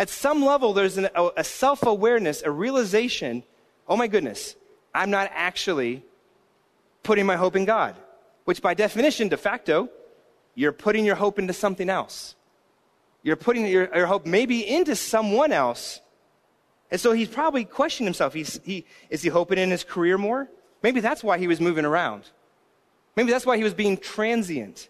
At 0.00 0.08
some 0.08 0.42
level, 0.42 0.72
there's 0.72 0.96
an, 0.96 1.08
a, 1.14 1.44
self 1.44 1.82
awareness, 1.84 2.42
a 2.42 2.50
realization 2.50 3.44
oh 3.90 3.96
my 3.96 4.06
goodness, 4.06 4.54
I'm 4.94 5.10
not 5.10 5.30
actually 5.34 6.02
putting 7.02 7.26
my 7.26 7.36
hope 7.36 7.56
in 7.56 7.64
God, 7.64 7.96
which 8.44 8.62
by 8.62 8.72
definition, 8.72 9.28
de 9.28 9.36
facto, 9.36 9.90
you're 10.54 10.72
putting 10.72 11.04
your 11.04 11.16
hope 11.16 11.38
into 11.38 11.52
something 11.52 11.90
else. 11.90 12.36
You're 13.22 13.36
putting 13.36 13.66
your, 13.66 13.94
your 13.94 14.06
hope 14.06 14.24
maybe 14.24 14.66
into 14.66 14.94
someone 14.94 15.52
else. 15.52 16.00
And 16.90 17.00
so 17.00 17.12
he's 17.12 17.28
probably 17.28 17.64
questioning 17.64 18.06
himself. 18.06 18.32
He's, 18.32 18.60
he, 18.64 18.86
is 19.10 19.22
he 19.22 19.28
hoping 19.28 19.58
in 19.58 19.70
his 19.70 19.84
career 19.84 20.16
more? 20.16 20.48
Maybe 20.82 21.00
that's 21.00 21.22
why 21.22 21.38
he 21.38 21.48
was 21.48 21.60
moving 21.60 21.84
around. 21.84 22.22
Maybe 23.16 23.30
that's 23.30 23.44
why 23.44 23.56
he 23.56 23.64
was 23.64 23.74
being 23.74 23.96
transient. 23.98 24.88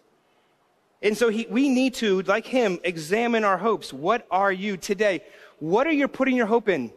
And 1.01 1.17
so 1.17 1.29
he, 1.29 1.47
we 1.49 1.69
need 1.69 1.95
to, 1.95 2.21
like 2.23 2.45
him, 2.45 2.79
examine 2.83 3.43
our 3.43 3.57
hopes. 3.57 3.91
What 3.91 4.25
are 4.29 4.51
you 4.51 4.77
today? 4.77 5.23
What 5.59 5.87
are 5.87 5.91
you 5.91 6.07
putting 6.07 6.35
your 6.35 6.45
hope 6.45 6.69
in? 6.69 6.91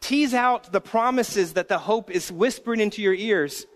Tease 0.00 0.32
out 0.32 0.72
the 0.72 0.80
promises 0.80 1.52
that 1.54 1.68
the 1.68 1.78
hope 1.78 2.10
is 2.10 2.32
whispering 2.32 2.80
into 2.80 3.02
your 3.02 3.14
ears 3.14 3.66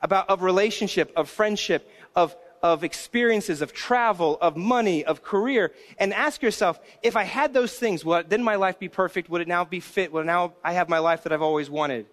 about 0.00 0.30
of 0.30 0.42
relationship, 0.42 1.12
of 1.14 1.28
friendship, 1.28 1.90
of, 2.16 2.34
of 2.62 2.82
experiences, 2.84 3.60
of 3.60 3.74
travel, 3.74 4.38
of 4.40 4.56
money, 4.56 5.04
of 5.04 5.22
career, 5.22 5.72
and 5.98 6.14
ask 6.14 6.42
yourself, 6.42 6.80
if 7.02 7.16
I 7.16 7.24
had 7.24 7.52
those 7.52 7.74
things, 7.74 8.02
would 8.04 8.30
then 8.30 8.42
my 8.42 8.54
life 8.54 8.78
be 8.78 8.88
perfect? 8.88 9.28
Would 9.28 9.42
it 9.42 9.48
now 9.48 9.66
be 9.66 9.80
fit? 9.80 10.10
Would 10.12 10.24
now 10.24 10.54
I 10.64 10.72
have 10.72 10.88
my 10.88 10.98
life 10.98 11.24
that 11.24 11.32
I've 11.34 11.42
always 11.42 11.68
wanted? 11.68 12.06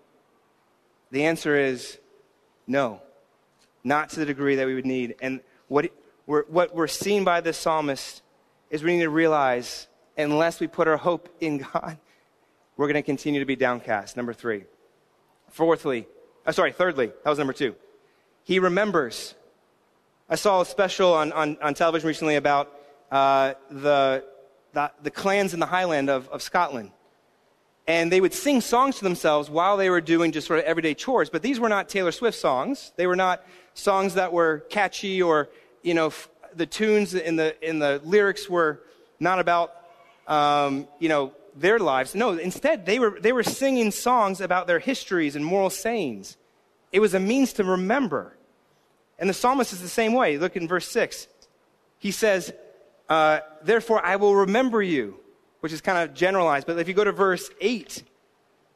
The 1.11 1.23
answer 1.23 1.55
is 1.55 1.97
no, 2.67 3.01
not 3.85 4.09
to 4.09 4.19
the 4.19 4.25
degree 4.25 4.55
that 4.55 4.67
we 4.67 4.75
would 4.75 4.85
need. 4.85 5.15
And 5.21 5.39
what 5.69 5.89
we're, 6.27 6.43
what 6.43 6.75
we're 6.75 6.87
seeing 6.87 7.23
by 7.23 7.41
this 7.41 7.57
psalmist 7.57 8.21
is 8.69 8.83
we 8.83 8.97
need 8.97 9.03
to 9.03 9.09
realize 9.09 9.87
unless 10.17 10.59
we 10.59 10.67
put 10.67 10.87
our 10.87 10.97
hope 10.97 11.29
in 11.39 11.59
God, 11.59 11.97
we're 12.75 12.87
going 12.87 12.95
to 12.95 13.01
continue 13.01 13.39
to 13.39 13.45
be 13.45 13.55
downcast. 13.55 14.15
Number 14.17 14.33
three. 14.33 14.65
Fourthly, 15.49 16.05
uh, 16.45 16.51
sorry, 16.51 16.73
thirdly, 16.73 17.07
that 17.07 17.29
was 17.29 17.39
number 17.39 17.53
two. 17.53 17.75
He 18.43 18.59
remembers. 18.59 19.33
I 20.29 20.35
saw 20.35 20.61
a 20.61 20.65
special 20.65 21.13
on, 21.13 21.31
on, 21.31 21.57
on 21.61 21.73
television 21.73 22.07
recently 22.07 22.35
about 22.35 22.73
uh, 23.09 23.53
the, 23.71 24.25
the, 24.73 24.91
the, 25.01 25.11
clans 25.11 25.53
in 25.53 25.61
the 25.61 25.65
Highland 25.65 26.09
of, 26.09 26.27
of 26.27 26.41
Scotland. 26.41 26.91
And 27.87 28.11
they 28.11 28.19
would 28.19 28.33
sing 28.33 28.59
songs 28.59 28.97
to 28.97 29.05
themselves 29.05 29.49
while 29.49 29.77
they 29.77 29.89
were 29.89 30.01
doing 30.01 30.33
just 30.33 30.47
sort 30.47 30.59
of 30.59 30.65
everyday 30.65 30.93
chores. 30.93 31.29
But 31.29 31.41
these 31.41 31.57
were 31.61 31.69
not 31.69 31.87
Taylor 31.87 32.11
Swift 32.11 32.37
songs. 32.37 32.91
They 32.97 33.07
were 33.07 33.15
not 33.15 33.45
songs 33.73 34.15
that 34.15 34.33
were 34.33 34.65
catchy 34.69 35.21
or 35.21 35.47
you 35.87 35.93
know, 35.93 36.11
the 36.53 36.65
tunes 36.65 37.13
in 37.13 37.37
the, 37.37 37.55
in 37.67 37.79
the 37.79 38.01
lyrics 38.03 38.49
were 38.49 38.81
not 39.21 39.39
about, 39.39 39.73
um, 40.27 40.85
you 40.99 41.07
know, 41.07 41.31
their 41.55 41.79
lives. 41.79 42.13
No, 42.13 42.31
instead, 42.31 42.85
they 42.85 42.99
were, 42.99 43.17
they 43.21 43.31
were 43.31 43.43
singing 43.43 43.91
songs 43.91 44.41
about 44.41 44.67
their 44.67 44.79
histories 44.79 45.37
and 45.37 45.45
moral 45.45 45.69
sayings. 45.69 46.35
It 46.91 46.99
was 46.99 47.13
a 47.13 47.21
means 47.21 47.53
to 47.53 47.63
remember. 47.63 48.35
And 49.17 49.29
the 49.29 49.33
psalmist 49.33 49.71
is 49.71 49.81
the 49.81 49.87
same 49.87 50.11
way. 50.11 50.37
Look 50.37 50.57
in 50.57 50.67
verse 50.67 50.89
6. 50.89 51.27
He 51.99 52.11
says, 52.11 52.53
uh, 53.07 53.39
Therefore 53.63 54.05
I 54.05 54.17
will 54.17 54.35
remember 54.35 54.81
you, 54.81 55.17
which 55.61 55.71
is 55.71 55.79
kind 55.79 55.97
of 55.97 56.13
generalized. 56.13 56.67
But 56.67 56.79
if 56.79 56.89
you 56.89 56.93
go 56.93 57.05
to 57.05 57.13
verse 57.13 57.49
8, 57.61 58.03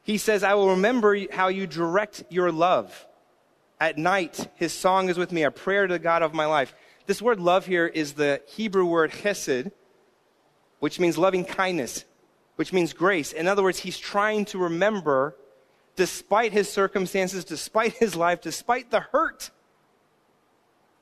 he 0.02 0.16
says, 0.16 0.42
I 0.42 0.54
will 0.54 0.70
remember 0.70 1.16
how 1.30 1.48
you 1.48 1.66
direct 1.66 2.24
your 2.30 2.50
love. 2.50 3.06
At 3.78 3.98
night, 3.98 4.48
his 4.54 4.72
song 4.72 5.10
is 5.10 5.18
with 5.18 5.30
me, 5.30 5.42
a 5.42 5.50
prayer 5.50 5.86
to 5.86 5.92
the 5.92 5.98
God 5.98 6.22
of 6.22 6.32
my 6.32 6.46
life. 6.46 6.74
This 7.06 7.20
word 7.20 7.40
love 7.40 7.66
here 7.66 7.86
is 7.86 8.12
the 8.12 8.40
Hebrew 8.46 8.84
word 8.84 9.10
chesed, 9.10 9.72
which 10.78 11.00
means 11.00 11.18
loving 11.18 11.44
kindness, 11.44 12.04
which 12.56 12.72
means 12.72 12.92
grace. 12.92 13.32
In 13.32 13.48
other 13.48 13.62
words, 13.62 13.78
he's 13.78 13.98
trying 13.98 14.44
to 14.46 14.58
remember, 14.58 15.36
despite 15.96 16.52
his 16.52 16.68
circumstances, 16.70 17.44
despite 17.44 17.92
his 17.94 18.14
life, 18.14 18.40
despite 18.40 18.90
the 18.90 19.00
hurt, 19.00 19.50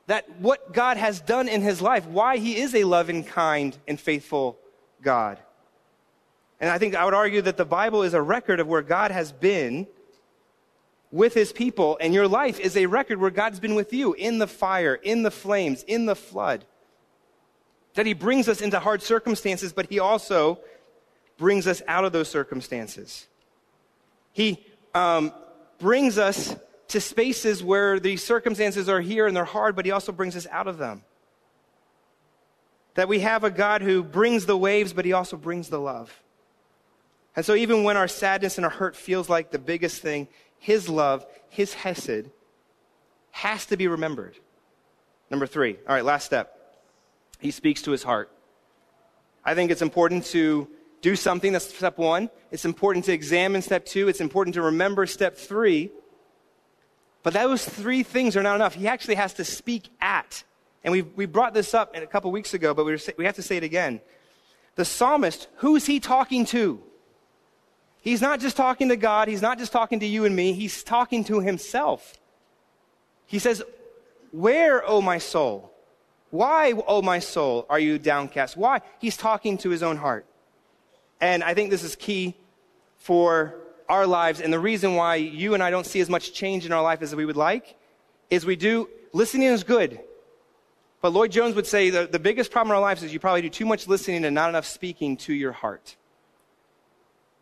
that 0.07 0.41
what 0.41 0.73
God 0.73 0.97
has 0.97 1.21
done 1.21 1.49
in 1.49 1.63
his 1.63 1.81
life, 1.81 2.07
why 2.07 2.39
he 2.39 2.57
is 2.57 2.75
a 2.75 2.85
loving, 2.85 3.23
kind, 3.23 3.77
and 3.87 4.01
faithful 4.01 4.59
God. 5.03 5.39
And 6.61 6.69
I 6.69 6.79
think 6.79 6.95
I 6.95 7.05
would 7.05 7.15
argue 7.15 7.43
that 7.43 7.57
the 7.57 7.65
Bible 7.65 8.03
is 8.03 8.13
a 8.13 8.21
record 8.21 8.59
of 8.59 8.67
where 8.67 8.83
God 8.83 9.11
has 9.11 9.33
been 9.33 9.87
with 11.13 11.35
his 11.35 11.53
people, 11.53 11.99
and 12.01 12.15
your 12.15 12.29
life 12.29 12.61
is 12.61 12.77
a 12.77 12.87
record 12.87 13.19
where 13.19 13.31
God's 13.31 13.59
been 13.59 13.75
with 13.75 13.93
you 13.93 14.13
in 14.13 14.39
the 14.39 14.47
fire, 14.47 14.95
in 14.95 15.23
the 15.23 15.31
flames, 15.31 15.83
in 15.83 16.07
the 16.07 16.15
flood. 16.15 16.65
That 17.95 18.07
he 18.07 18.15
brings 18.15 18.49
us 18.49 18.61
into 18.61 18.79
hard 18.79 19.03
circumstances, 19.03 19.73
but 19.73 19.91
he 19.91 19.99
also 19.99 20.61
brings 21.37 21.67
us 21.67 21.83
out 21.89 22.05
of 22.05 22.13
those 22.13 22.29
circumstances. 22.29 23.27
He 24.33 24.65
um, 24.95 25.33
brings 25.79 26.19
us 26.19 26.55
to 26.89 27.01
spaces 27.01 27.63
where 27.63 27.99
the 27.99 28.17
circumstances 28.17 28.89
are 28.89 29.01
here 29.01 29.27
and 29.27 29.37
they're 29.37 29.45
hard, 29.45 29.75
but 29.75 29.85
he 29.85 29.91
also 29.91 30.13
brings 30.13 30.37
us 30.37 30.47
out 30.51 30.69
of 30.69 30.79
them. 30.79 31.03
That 32.95 33.09
we 33.09 33.21
have 33.21 33.43
a 33.43 33.51
God 33.51 33.83
who 33.83 34.03
brings 34.03 34.47
the 34.47 34.57
waves, 34.57 34.93
but 34.93 35.05
he 35.05 35.13
also 35.13 35.37
brings 35.37 35.69
the 35.69 35.81
love. 35.81 36.23
And 37.37 37.47
so, 37.47 37.55
even 37.55 37.85
when 37.85 37.97
our 37.97 38.09
sadness 38.09 38.59
and 38.59 38.65
our 38.65 38.71
hurt 38.71 38.97
feels 38.97 39.29
like 39.29 39.53
the 39.53 39.59
biggest 39.59 40.03
thing, 40.03 40.27
his 40.61 40.89
love, 40.89 41.27
his 41.49 41.75
hesed, 41.75 42.31
has 43.33 43.67
to 43.67 43.77
be 43.77 43.89
remembered. 43.89 44.39
Number 45.31 45.47
three. 45.47 45.77
All 45.89 45.95
right, 45.95 46.05
last 46.05 46.27
step. 46.27 46.57
He 47.41 47.51
speaks 47.51 47.83
to 47.83 47.91
his 47.91 48.03
heart. 48.03 48.31
I 49.45 49.55
think 49.55 49.71
it's 49.71 49.83
important 49.83 50.27
to 50.27 50.69
do 51.01 51.17
something. 51.17 51.53
That's 51.53 51.75
step 51.75 51.97
one. 51.99 52.29
It's 52.51 52.65
important 52.65 53.07
to 53.07 53.13
examine 53.13 53.63
step 53.63 53.87
two. 53.87 54.09
It's 54.09 54.21
important 54.21 54.55
to 54.55 54.63
remember 54.63 55.07
step 55.07 55.37
three. 55.37 55.91
But 57.23 57.33
those 57.33 57.65
three 57.65 58.03
things 58.03 58.37
are 58.37 58.43
not 58.43 58.57
enough. 58.57 58.75
He 58.75 58.87
actually 58.87 59.15
has 59.15 59.35
to 59.35 59.45
speak 59.45 59.89
at. 60.01 60.45
And 60.85 60.93
we, 60.93 61.03
we 61.03 61.27
brought 61.27 61.55
this 61.55 61.75
up 61.75 61.97
a 61.97 62.07
couple 62.07 62.31
weeks 62.33 62.55
ago, 62.55 62.75
but 62.75 62.85
we, 62.85 62.99
we 63.17 63.25
have 63.25 63.37
to 63.37 63.43
say 63.43 63.57
it 63.57 63.65
again. 63.65 64.01
The 64.75 64.85
psalmist, 64.85 65.49
who's 65.57 65.87
he 65.87 66.01
talking 66.01 66.45
to? 66.47 66.83
He's 68.03 68.23
not 68.23 68.41
just 68.41 68.57
talking 68.57 68.89
to 68.89 68.97
God, 68.97 69.29
he's 69.29 69.43
not 69.43 69.59
just 69.59 69.73
talking 69.73 70.01
to 70.01 70.07
you 70.07 70.25
and 70.25 70.35
me, 70.35 70.53
he's 70.53 70.83
talking 70.83 71.25
to 71.25 71.41
himself. 71.41 72.15
He 73.27 73.39
says, 73.39 73.63
Where, 74.33 74.87
O 74.89 75.01
my 75.01 75.19
soul? 75.19 75.73
Why, 76.31 76.73
O 76.87 77.03
my 77.03 77.19
soul, 77.19 77.67
are 77.69 77.79
you 77.79 77.99
downcast? 77.99 78.57
Why? 78.57 78.81
He's 79.01 79.17
talking 79.17 79.59
to 79.59 79.71
his 79.71 79.83
own 79.83 79.97
heart. 79.97 80.25
And 81.21 81.43
I 81.43 81.55
think 81.55 81.71
this 81.71 81.85
is 81.85 81.97
key 81.97 82.35
for 82.97 83.55
our 83.89 84.07
lives. 84.07 84.41
And 84.41 84.53
the 84.53 84.61
reason 84.61 84.95
why 84.95 85.17
you 85.17 85.55
and 85.55 85.63
I 85.63 85.71
don't 85.71 85.87
see 85.87 86.01
as 86.01 86.09
much 86.09 86.33
change 86.33 86.65
in 86.65 86.73
our 86.73 86.83
life 86.83 87.03
as 87.03 87.15
we 87.15 87.27
would 87.27 87.37
like 87.37 87.77
is 88.31 88.47
we 88.47 88.57
do, 88.57 88.89
listening 89.13 89.49
is 89.49 89.65
good. 89.65 90.01
But 91.03 91.13
Lloyd 91.13 91.33
Jones 91.33 91.57
would 91.57 91.67
say 91.67 91.91
the, 91.91 92.07
the 92.07 92.19
biggest 92.19 92.51
problem 92.51 92.71
in 92.73 92.77
our 92.77 92.83
lives 92.83 93.03
is 93.03 93.13
you 93.13 93.19
probably 93.21 93.43
do 93.43 93.49
too 93.49 93.67
much 93.67 93.89
listening 93.89 94.25
and 94.25 94.35
not 94.35 94.49
enough 94.49 94.67
speaking 94.67 95.17
to 95.19 95.35
your 95.35 95.53
heart. 95.53 95.97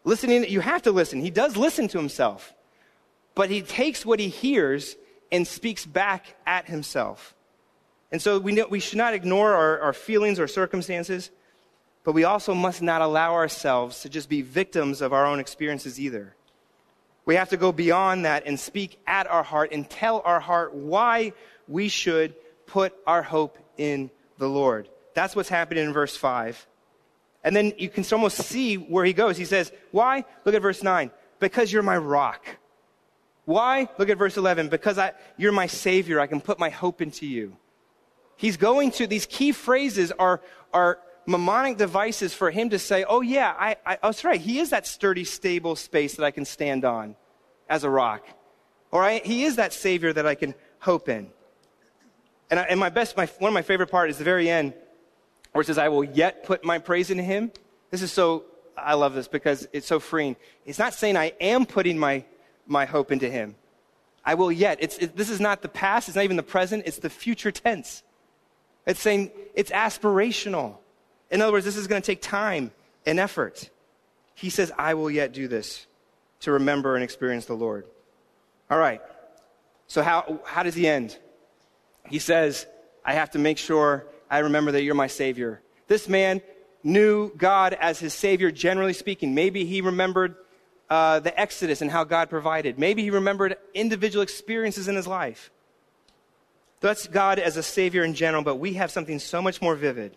Listening, 0.08 0.48
you 0.48 0.60
have 0.60 0.80
to 0.82 0.90
listen. 0.90 1.20
He 1.20 1.28
does 1.28 1.54
listen 1.54 1.86
to 1.88 1.98
himself, 1.98 2.54
but 3.34 3.50
he 3.50 3.60
takes 3.60 4.06
what 4.06 4.18
he 4.18 4.28
hears 4.28 4.96
and 5.30 5.46
speaks 5.46 5.84
back 5.84 6.34
at 6.46 6.66
himself. 6.66 7.34
And 8.10 8.22
so 8.22 8.38
we, 8.38 8.52
know, 8.52 8.66
we 8.70 8.80
should 8.80 8.96
not 8.96 9.12
ignore 9.12 9.52
our, 9.52 9.78
our 9.80 9.92
feelings 9.92 10.40
or 10.40 10.46
circumstances, 10.46 11.30
but 12.04 12.12
we 12.12 12.24
also 12.24 12.54
must 12.54 12.80
not 12.80 13.02
allow 13.02 13.34
ourselves 13.34 14.00
to 14.00 14.08
just 14.08 14.30
be 14.30 14.40
victims 14.40 15.02
of 15.02 15.12
our 15.12 15.26
own 15.26 15.40
experiences 15.40 16.00
either. 16.00 16.34
We 17.26 17.34
have 17.34 17.50
to 17.50 17.58
go 17.58 17.70
beyond 17.70 18.24
that 18.24 18.46
and 18.46 18.58
speak 18.58 18.98
at 19.06 19.26
our 19.26 19.42
heart 19.42 19.72
and 19.72 19.90
tell 19.90 20.22
our 20.24 20.40
heart 20.40 20.72
why 20.72 21.34
we 21.68 21.90
should 21.90 22.34
put 22.64 22.94
our 23.06 23.20
hope 23.20 23.58
in 23.76 24.10
the 24.38 24.48
Lord. 24.48 24.88
That's 25.12 25.36
what's 25.36 25.50
happening 25.50 25.84
in 25.84 25.92
verse 25.92 26.16
5. 26.16 26.66
And 27.48 27.56
then 27.56 27.72
you 27.78 27.88
can 27.88 28.04
almost 28.12 28.36
see 28.42 28.74
where 28.74 29.06
he 29.06 29.14
goes. 29.14 29.38
He 29.38 29.46
says, 29.46 29.72
Why? 29.90 30.26
Look 30.44 30.54
at 30.54 30.60
verse 30.60 30.82
9. 30.82 31.10
Because 31.40 31.72
you're 31.72 31.82
my 31.82 31.96
rock. 31.96 32.44
Why? 33.46 33.88
Look 33.96 34.10
at 34.10 34.18
verse 34.18 34.36
11. 34.36 34.68
Because 34.68 34.98
I, 34.98 35.12
you're 35.38 35.50
my 35.50 35.66
savior. 35.66 36.20
I 36.20 36.26
can 36.26 36.42
put 36.42 36.58
my 36.58 36.68
hope 36.68 37.00
into 37.00 37.26
you. 37.26 37.56
He's 38.36 38.58
going 38.58 38.90
to, 38.90 39.06
these 39.06 39.24
key 39.24 39.52
phrases 39.52 40.12
are, 40.18 40.42
are 40.74 40.98
mnemonic 41.26 41.78
devices 41.78 42.34
for 42.34 42.50
him 42.50 42.68
to 42.68 42.78
say, 42.78 43.06
Oh, 43.08 43.22
yeah, 43.22 43.54
I, 43.58 43.76
I, 43.86 43.94
oh, 43.94 44.08
that's 44.08 44.24
right. 44.24 44.38
He 44.38 44.58
is 44.58 44.68
that 44.68 44.86
sturdy, 44.86 45.24
stable 45.24 45.74
space 45.74 46.16
that 46.16 46.26
I 46.26 46.30
can 46.30 46.44
stand 46.44 46.84
on 46.84 47.16
as 47.66 47.82
a 47.82 47.88
rock. 47.88 48.26
Or 48.90 49.02
I, 49.02 49.20
he 49.20 49.44
is 49.44 49.56
that 49.56 49.72
savior 49.72 50.12
that 50.12 50.26
I 50.26 50.34
can 50.34 50.54
hope 50.80 51.08
in. 51.08 51.30
And, 52.50 52.60
I, 52.60 52.64
and 52.64 52.78
my 52.78 52.90
best, 52.90 53.16
my, 53.16 53.24
one 53.38 53.48
of 53.48 53.54
my 53.54 53.62
favorite 53.62 53.90
part 53.90 54.10
is 54.10 54.18
the 54.18 54.24
very 54.24 54.50
end 54.50 54.74
where 55.58 55.62
it 55.62 55.66
says, 55.66 55.76
I 55.76 55.88
will 55.88 56.04
yet 56.04 56.44
put 56.44 56.64
my 56.64 56.78
praise 56.78 57.10
in 57.10 57.18
him. 57.18 57.50
This 57.90 58.00
is 58.00 58.12
so, 58.12 58.44
I 58.76 58.94
love 58.94 59.14
this 59.14 59.26
because 59.26 59.66
it's 59.72 59.88
so 59.88 59.98
freeing. 59.98 60.36
It's 60.64 60.78
not 60.78 60.94
saying 60.94 61.16
I 61.16 61.32
am 61.40 61.66
putting 61.66 61.98
my, 61.98 62.24
my 62.64 62.84
hope 62.84 63.10
into 63.10 63.28
him. 63.28 63.56
I 64.24 64.34
will 64.34 64.52
yet. 64.52 64.78
It's, 64.80 64.98
it, 64.98 65.16
this 65.16 65.28
is 65.28 65.40
not 65.40 65.62
the 65.62 65.68
past, 65.68 66.06
it's 66.06 66.14
not 66.14 66.22
even 66.22 66.36
the 66.36 66.44
present, 66.44 66.84
it's 66.86 66.98
the 66.98 67.10
future 67.10 67.50
tense. 67.50 68.04
It's 68.86 69.00
saying 69.00 69.32
it's 69.52 69.72
aspirational. 69.72 70.76
In 71.28 71.42
other 71.42 71.50
words, 71.50 71.64
this 71.64 71.76
is 71.76 71.88
going 71.88 72.00
to 72.00 72.06
take 72.06 72.22
time 72.22 72.70
and 73.04 73.18
effort. 73.18 73.68
He 74.36 74.50
says, 74.50 74.70
I 74.78 74.94
will 74.94 75.10
yet 75.10 75.32
do 75.32 75.48
this 75.48 75.88
to 76.42 76.52
remember 76.52 76.94
and 76.94 77.02
experience 77.02 77.46
the 77.46 77.54
Lord. 77.54 77.84
All 78.70 78.78
right. 78.78 79.02
So, 79.88 80.04
how, 80.04 80.38
how 80.44 80.62
does 80.62 80.76
he 80.76 80.86
end? 80.86 81.18
He 82.08 82.20
says, 82.20 82.64
I 83.04 83.14
have 83.14 83.32
to 83.32 83.40
make 83.40 83.58
sure 83.58 84.06
I 84.30 84.38
remember 84.38 84.72
that 84.72 84.82
you're 84.82 84.94
my 84.94 85.06
Savior. 85.06 85.60
This 85.86 86.08
man 86.08 86.42
knew 86.82 87.32
God 87.36 87.74
as 87.74 87.98
his 87.98 88.14
Savior, 88.14 88.50
generally 88.50 88.92
speaking. 88.92 89.34
Maybe 89.34 89.64
he 89.64 89.80
remembered 89.80 90.36
uh, 90.90 91.20
the 91.20 91.38
Exodus 91.38 91.82
and 91.82 91.90
how 91.90 92.04
God 92.04 92.30
provided. 92.30 92.78
Maybe 92.78 93.02
he 93.02 93.10
remembered 93.10 93.56
individual 93.74 94.22
experiences 94.22 94.88
in 94.88 94.96
his 94.96 95.06
life. 95.06 95.50
That's 96.80 97.08
God 97.08 97.38
as 97.38 97.56
a 97.56 97.62
Savior 97.62 98.04
in 98.04 98.14
general, 98.14 98.42
but 98.42 98.56
we 98.56 98.74
have 98.74 98.90
something 98.90 99.18
so 99.18 99.42
much 99.42 99.60
more 99.60 99.74
vivid. 99.74 100.16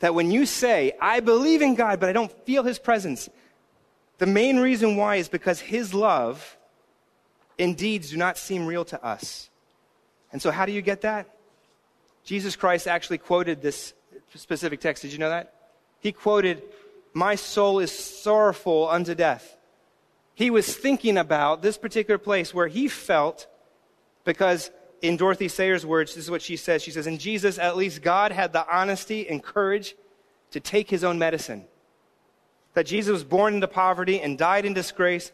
That 0.00 0.14
when 0.14 0.30
you 0.30 0.44
say, 0.44 0.92
I 1.00 1.20
believe 1.20 1.62
in 1.62 1.74
God, 1.74 2.00
but 2.00 2.08
I 2.08 2.12
don't 2.12 2.32
feel 2.44 2.64
his 2.64 2.78
presence, 2.78 3.28
the 4.18 4.26
main 4.26 4.58
reason 4.58 4.96
why 4.96 5.16
is 5.16 5.28
because 5.28 5.60
his 5.60 5.94
love 5.94 6.56
and 7.58 7.76
deeds 7.76 8.10
do 8.10 8.16
not 8.16 8.36
seem 8.36 8.66
real 8.66 8.84
to 8.86 9.02
us. 9.02 9.48
And 10.32 10.42
so, 10.42 10.50
how 10.50 10.66
do 10.66 10.72
you 10.72 10.82
get 10.82 11.02
that? 11.02 11.35
Jesus 12.26 12.56
Christ 12.56 12.88
actually 12.88 13.18
quoted 13.18 13.62
this 13.62 13.94
specific 14.34 14.80
text. 14.80 15.02
Did 15.02 15.12
you 15.12 15.18
know 15.18 15.30
that? 15.30 15.54
He 16.00 16.10
quoted, 16.10 16.60
My 17.14 17.36
soul 17.36 17.78
is 17.78 17.92
sorrowful 17.92 18.88
unto 18.88 19.14
death. 19.14 19.56
He 20.34 20.50
was 20.50 20.76
thinking 20.76 21.16
about 21.16 21.62
this 21.62 21.78
particular 21.78 22.18
place 22.18 22.52
where 22.52 22.66
he 22.66 22.88
felt, 22.88 23.46
because 24.24 24.70
in 25.00 25.16
Dorothy 25.16 25.48
Sayers' 25.48 25.86
words, 25.86 26.14
this 26.14 26.24
is 26.24 26.30
what 26.30 26.42
she 26.42 26.56
says. 26.56 26.82
She 26.82 26.90
says, 26.90 27.06
In 27.06 27.18
Jesus, 27.18 27.58
at 27.58 27.76
least 27.76 28.02
God 28.02 28.32
had 28.32 28.52
the 28.52 28.68
honesty 28.68 29.28
and 29.28 29.42
courage 29.42 29.94
to 30.50 30.58
take 30.58 30.90
his 30.90 31.04
own 31.04 31.18
medicine. 31.18 31.64
That 32.74 32.86
Jesus 32.86 33.12
was 33.12 33.24
born 33.24 33.54
into 33.54 33.68
poverty 33.68 34.20
and 34.20 34.36
died 34.36 34.66
in 34.66 34.74
disgrace, 34.74 35.30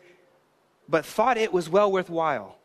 but 0.89 1.07
thought 1.07 1.39
it 1.39 1.55
was 1.55 1.71
well 1.71 1.91
worthwhile. 1.91 2.59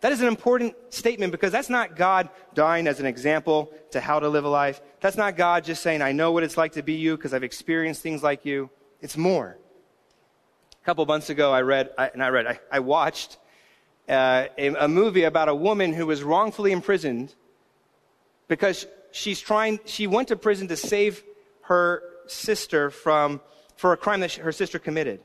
That 0.00 0.12
is 0.12 0.20
an 0.20 0.28
important 0.28 0.76
statement 0.90 1.32
because 1.32 1.50
that's 1.50 1.68
not 1.68 1.96
God 1.96 2.28
dying 2.54 2.86
as 2.86 3.00
an 3.00 3.06
example 3.06 3.72
to 3.90 4.00
how 4.00 4.20
to 4.20 4.28
live 4.28 4.44
a 4.44 4.48
life. 4.48 4.80
That's 5.00 5.16
not 5.16 5.36
God 5.36 5.64
just 5.64 5.82
saying, 5.82 6.02
I 6.02 6.12
know 6.12 6.30
what 6.30 6.44
it's 6.44 6.56
like 6.56 6.72
to 6.72 6.82
be 6.82 6.94
you 6.94 7.16
because 7.16 7.34
I've 7.34 7.42
experienced 7.42 8.00
things 8.00 8.22
like 8.22 8.44
you. 8.44 8.70
It's 9.00 9.16
more. 9.16 9.58
A 10.80 10.84
couple 10.84 11.04
months 11.04 11.30
ago, 11.30 11.52
I 11.52 11.62
read, 11.62 11.90
I, 11.98 12.08
and 12.08 12.22
I 12.22 12.28
read, 12.28 12.46
I, 12.46 12.60
I 12.70 12.78
watched 12.78 13.38
uh, 14.08 14.46
a, 14.56 14.68
a 14.68 14.88
movie 14.88 15.24
about 15.24 15.48
a 15.48 15.54
woman 15.54 15.92
who 15.92 16.06
was 16.06 16.22
wrongfully 16.22 16.70
imprisoned 16.70 17.34
because 18.46 18.86
she's 19.10 19.40
trying, 19.40 19.80
she 19.84 20.06
went 20.06 20.28
to 20.28 20.36
prison 20.36 20.68
to 20.68 20.76
save 20.76 21.24
her 21.62 22.02
sister 22.28 22.90
from, 22.90 23.40
for 23.74 23.92
a 23.92 23.96
crime 23.96 24.20
that 24.20 24.30
she, 24.30 24.40
her 24.42 24.52
sister 24.52 24.78
committed. 24.78 25.20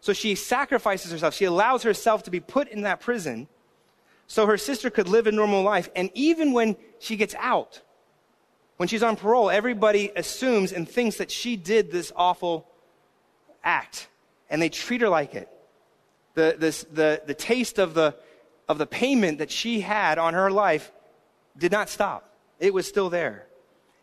So 0.00 0.12
she 0.12 0.34
sacrifices 0.34 1.12
herself. 1.12 1.34
She 1.34 1.44
allows 1.44 1.84
herself 1.84 2.24
to 2.24 2.30
be 2.30 2.40
put 2.40 2.68
in 2.68 2.82
that 2.82 3.00
prison 3.00 3.48
so 4.26 4.46
her 4.46 4.56
sister 4.56 4.90
could 4.90 5.08
live 5.08 5.26
a 5.26 5.32
normal 5.32 5.62
life. 5.62 5.88
And 5.94 6.10
even 6.14 6.52
when 6.52 6.76
she 6.98 7.16
gets 7.16 7.34
out, 7.38 7.80
when 8.76 8.88
she's 8.88 9.02
on 9.02 9.16
parole, 9.16 9.50
everybody 9.50 10.10
assumes 10.14 10.72
and 10.72 10.88
thinks 10.88 11.16
that 11.16 11.30
she 11.30 11.56
did 11.56 11.90
this 11.90 12.12
awful 12.14 12.66
act, 13.64 14.08
and 14.50 14.60
they 14.60 14.68
treat 14.68 15.00
her 15.00 15.08
like 15.08 15.34
it. 15.34 15.48
The, 16.34 16.56
this, 16.58 16.84
the, 16.92 17.22
the 17.26 17.34
taste 17.34 17.78
of 17.78 17.94
the, 17.94 18.14
of 18.68 18.78
the 18.78 18.86
payment 18.86 19.38
that 19.38 19.50
she 19.50 19.80
had 19.80 20.18
on 20.18 20.34
her 20.34 20.50
life 20.50 20.92
did 21.56 21.72
not 21.72 21.88
stop, 21.88 22.30
it 22.60 22.74
was 22.74 22.86
still 22.86 23.08
there. 23.08 23.46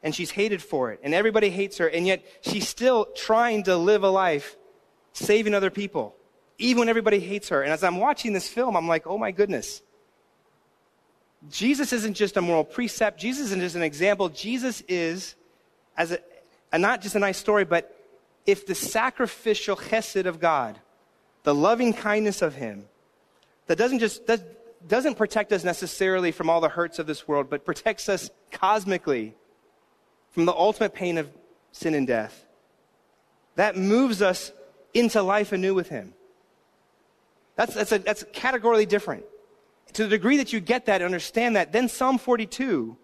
and 0.04 0.14
she's 0.14 0.30
hated 0.30 0.62
for 0.62 0.92
it, 0.92 1.00
and 1.02 1.14
everybody 1.14 1.50
hates 1.50 1.78
her, 1.78 1.88
and 1.88 2.06
yet 2.06 2.24
she's 2.42 2.68
still 2.68 3.06
trying 3.16 3.64
to 3.64 3.78
live 3.78 4.04
a 4.04 4.10
life 4.10 4.58
saving 5.14 5.54
other 5.54 5.70
people, 5.70 6.14
even 6.58 6.80
when 6.80 6.90
everybody 6.90 7.20
hates 7.20 7.50
her. 7.50 7.64
And 7.64 7.72
as 7.72 7.84
I'm 7.84 7.98
watching 7.98 8.34
this 8.34 8.48
film, 8.48 8.76
I'm 8.76 8.88
like, 8.88 9.08
oh 9.08 9.18
my 9.18 9.32
goodness. 9.32 9.82
Jesus 11.50 11.92
isn't 11.92 12.14
just 12.16 12.38
a 12.38 12.42
moral 12.42 12.64
precept. 12.64 13.20
Jesus 13.20 13.48
isn't 13.48 13.62
just 13.62 13.76
an 13.76 13.84
example. 13.84 14.30
Jesus 14.30 14.82
is, 14.88 15.36
as 15.98 16.12
a, 16.12 16.20
a 16.72 16.80
not 16.80 17.02
just 17.02 17.16
a 17.16 17.20
nice 17.20 17.38
story, 17.38 17.66
but 17.66 17.96
if 18.46 18.66
the 18.66 18.76
sacrificial 18.76 19.76
chesed 19.76 20.26
of 20.26 20.40
God, 20.40 20.80
the 21.44 21.54
loving 21.54 21.94
kindness 21.94 22.42
of 22.42 22.56
Him, 22.56 22.86
that 23.68 23.78
doesn't 23.78 24.00
just 24.00 24.26
does, 24.26 24.42
doesn't 24.88 25.16
protect 25.16 25.52
us 25.52 25.64
necessarily 25.64 26.32
from 26.32 26.50
all 26.50 26.62
the 26.62 26.70
hurts 26.70 27.00
of 27.00 27.08
this 27.08 27.28
world, 27.28 27.50
but 27.50 27.66
protects 27.66 28.10
us 28.10 28.30
cosmically 28.52 29.34
from 30.32 30.46
the 30.46 30.54
ultimate 30.54 30.94
pain 30.94 31.18
of 31.18 31.30
sin 31.72 31.94
and 31.94 32.08
death. 32.08 32.46
That 33.56 33.78
moves 33.78 34.22
us 34.22 34.52
into 34.94 35.22
life 35.22 35.52
anew 35.52 35.74
with 35.74 35.90
Him. 35.90 36.14
That's, 37.56 37.74
that's, 37.74 37.92
a, 37.92 38.00
that's 38.00 38.26
categorically 38.34 38.86
different. 38.86 39.26
To 39.94 40.04
the 40.04 40.10
degree 40.10 40.38
that 40.38 40.54
you 40.54 40.60
get 40.60 40.86
that 40.88 40.96
and 40.96 41.06
understand 41.06 41.56
that, 41.56 41.72
then 41.72 41.88
Psalm 41.88 42.18
42, 42.18 42.98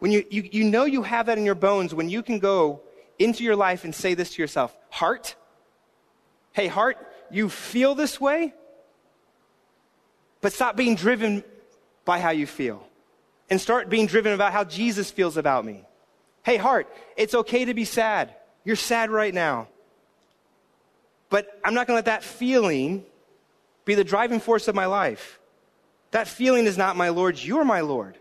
when 0.00 0.10
you, 0.10 0.24
you, 0.30 0.48
you 0.50 0.64
know 0.64 0.86
you 0.86 1.02
have 1.02 1.26
that 1.26 1.38
in 1.38 1.44
your 1.44 1.54
bones, 1.54 1.94
when 1.94 2.08
you 2.08 2.22
can 2.22 2.38
go 2.38 2.80
into 3.18 3.44
your 3.44 3.54
life 3.54 3.84
and 3.84 3.94
say 3.94 4.14
this 4.14 4.34
to 4.34 4.42
yourself 4.42 4.76
Heart, 4.90 5.36
hey, 6.52 6.66
heart, 6.66 6.96
you 7.30 7.48
feel 7.48 7.94
this 7.94 8.20
way, 8.20 8.54
but 10.40 10.52
stop 10.52 10.76
being 10.76 10.94
driven 10.94 11.44
by 12.04 12.20
how 12.20 12.30
you 12.30 12.46
feel 12.46 12.86
and 13.50 13.60
start 13.60 13.88
being 13.88 14.06
driven 14.06 14.32
about 14.32 14.52
how 14.52 14.64
Jesus 14.64 15.10
feels 15.10 15.36
about 15.36 15.64
me. 15.64 15.84
Hey, 16.42 16.56
heart, 16.56 16.88
it's 17.16 17.34
okay 17.34 17.64
to 17.64 17.74
be 17.74 17.84
sad. 17.84 18.34
You're 18.64 18.76
sad 18.76 19.10
right 19.10 19.32
now. 19.32 19.68
But 21.30 21.48
I'm 21.64 21.74
not 21.74 21.86
going 21.86 21.94
to 21.94 21.98
let 21.98 22.04
that 22.06 22.22
feeling 22.22 23.04
be 23.84 23.94
the 23.94 24.04
driving 24.04 24.40
force 24.40 24.68
of 24.68 24.74
my 24.74 24.86
life. 24.86 25.40
That 26.14 26.28
feeling 26.28 26.66
is 26.66 26.78
not 26.78 26.96
my 26.96 27.08
Lord, 27.08 27.42
you're 27.42 27.64
my 27.64 27.80
Lord. 27.80 28.16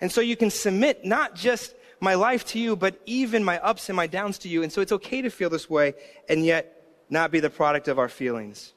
And 0.00 0.10
so 0.10 0.20
you 0.20 0.36
can 0.36 0.50
submit 0.50 1.04
not 1.04 1.34
just 1.34 1.74
my 1.98 2.14
life 2.14 2.44
to 2.46 2.58
you, 2.60 2.76
but 2.76 3.00
even 3.06 3.42
my 3.42 3.58
ups 3.58 3.88
and 3.88 3.96
my 3.96 4.06
downs 4.06 4.38
to 4.38 4.48
you. 4.48 4.62
And 4.62 4.70
so 4.70 4.80
it's 4.80 4.92
okay 4.92 5.22
to 5.22 5.30
feel 5.30 5.50
this 5.50 5.68
way 5.68 5.94
and 6.28 6.44
yet 6.44 6.84
not 7.10 7.30
be 7.30 7.40
the 7.40 7.50
product 7.50 7.88
of 7.88 7.98
our 7.98 8.08
feelings. 8.08 8.72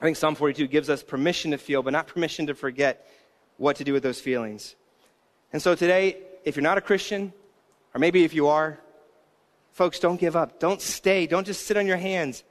I 0.00 0.04
think 0.04 0.16
Psalm 0.16 0.34
42 0.34 0.66
gives 0.66 0.90
us 0.90 1.02
permission 1.02 1.52
to 1.52 1.58
feel, 1.58 1.82
but 1.82 1.92
not 1.92 2.06
permission 2.06 2.46
to 2.48 2.54
forget 2.54 3.06
what 3.56 3.76
to 3.76 3.84
do 3.84 3.92
with 3.92 4.02
those 4.02 4.20
feelings. 4.20 4.74
And 5.52 5.60
so 5.60 5.74
today, 5.74 6.16
if 6.44 6.56
you're 6.56 6.62
not 6.62 6.78
a 6.78 6.80
Christian, 6.80 7.32
or 7.94 7.98
maybe 7.98 8.24
if 8.24 8.34
you 8.34 8.48
are, 8.48 8.80
Folks, 9.72 9.98
don't 9.98 10.20
give 10.20 10.36
up. 10.36 10.58
Don't 10.58 10.82
stay. 10.82 11.26
Don't 11.26 11.46
just 11.46 11.66
sit 11.66 11.76
on 11.76 11.86
your 11.86 11.96
hands. 11.96 12.44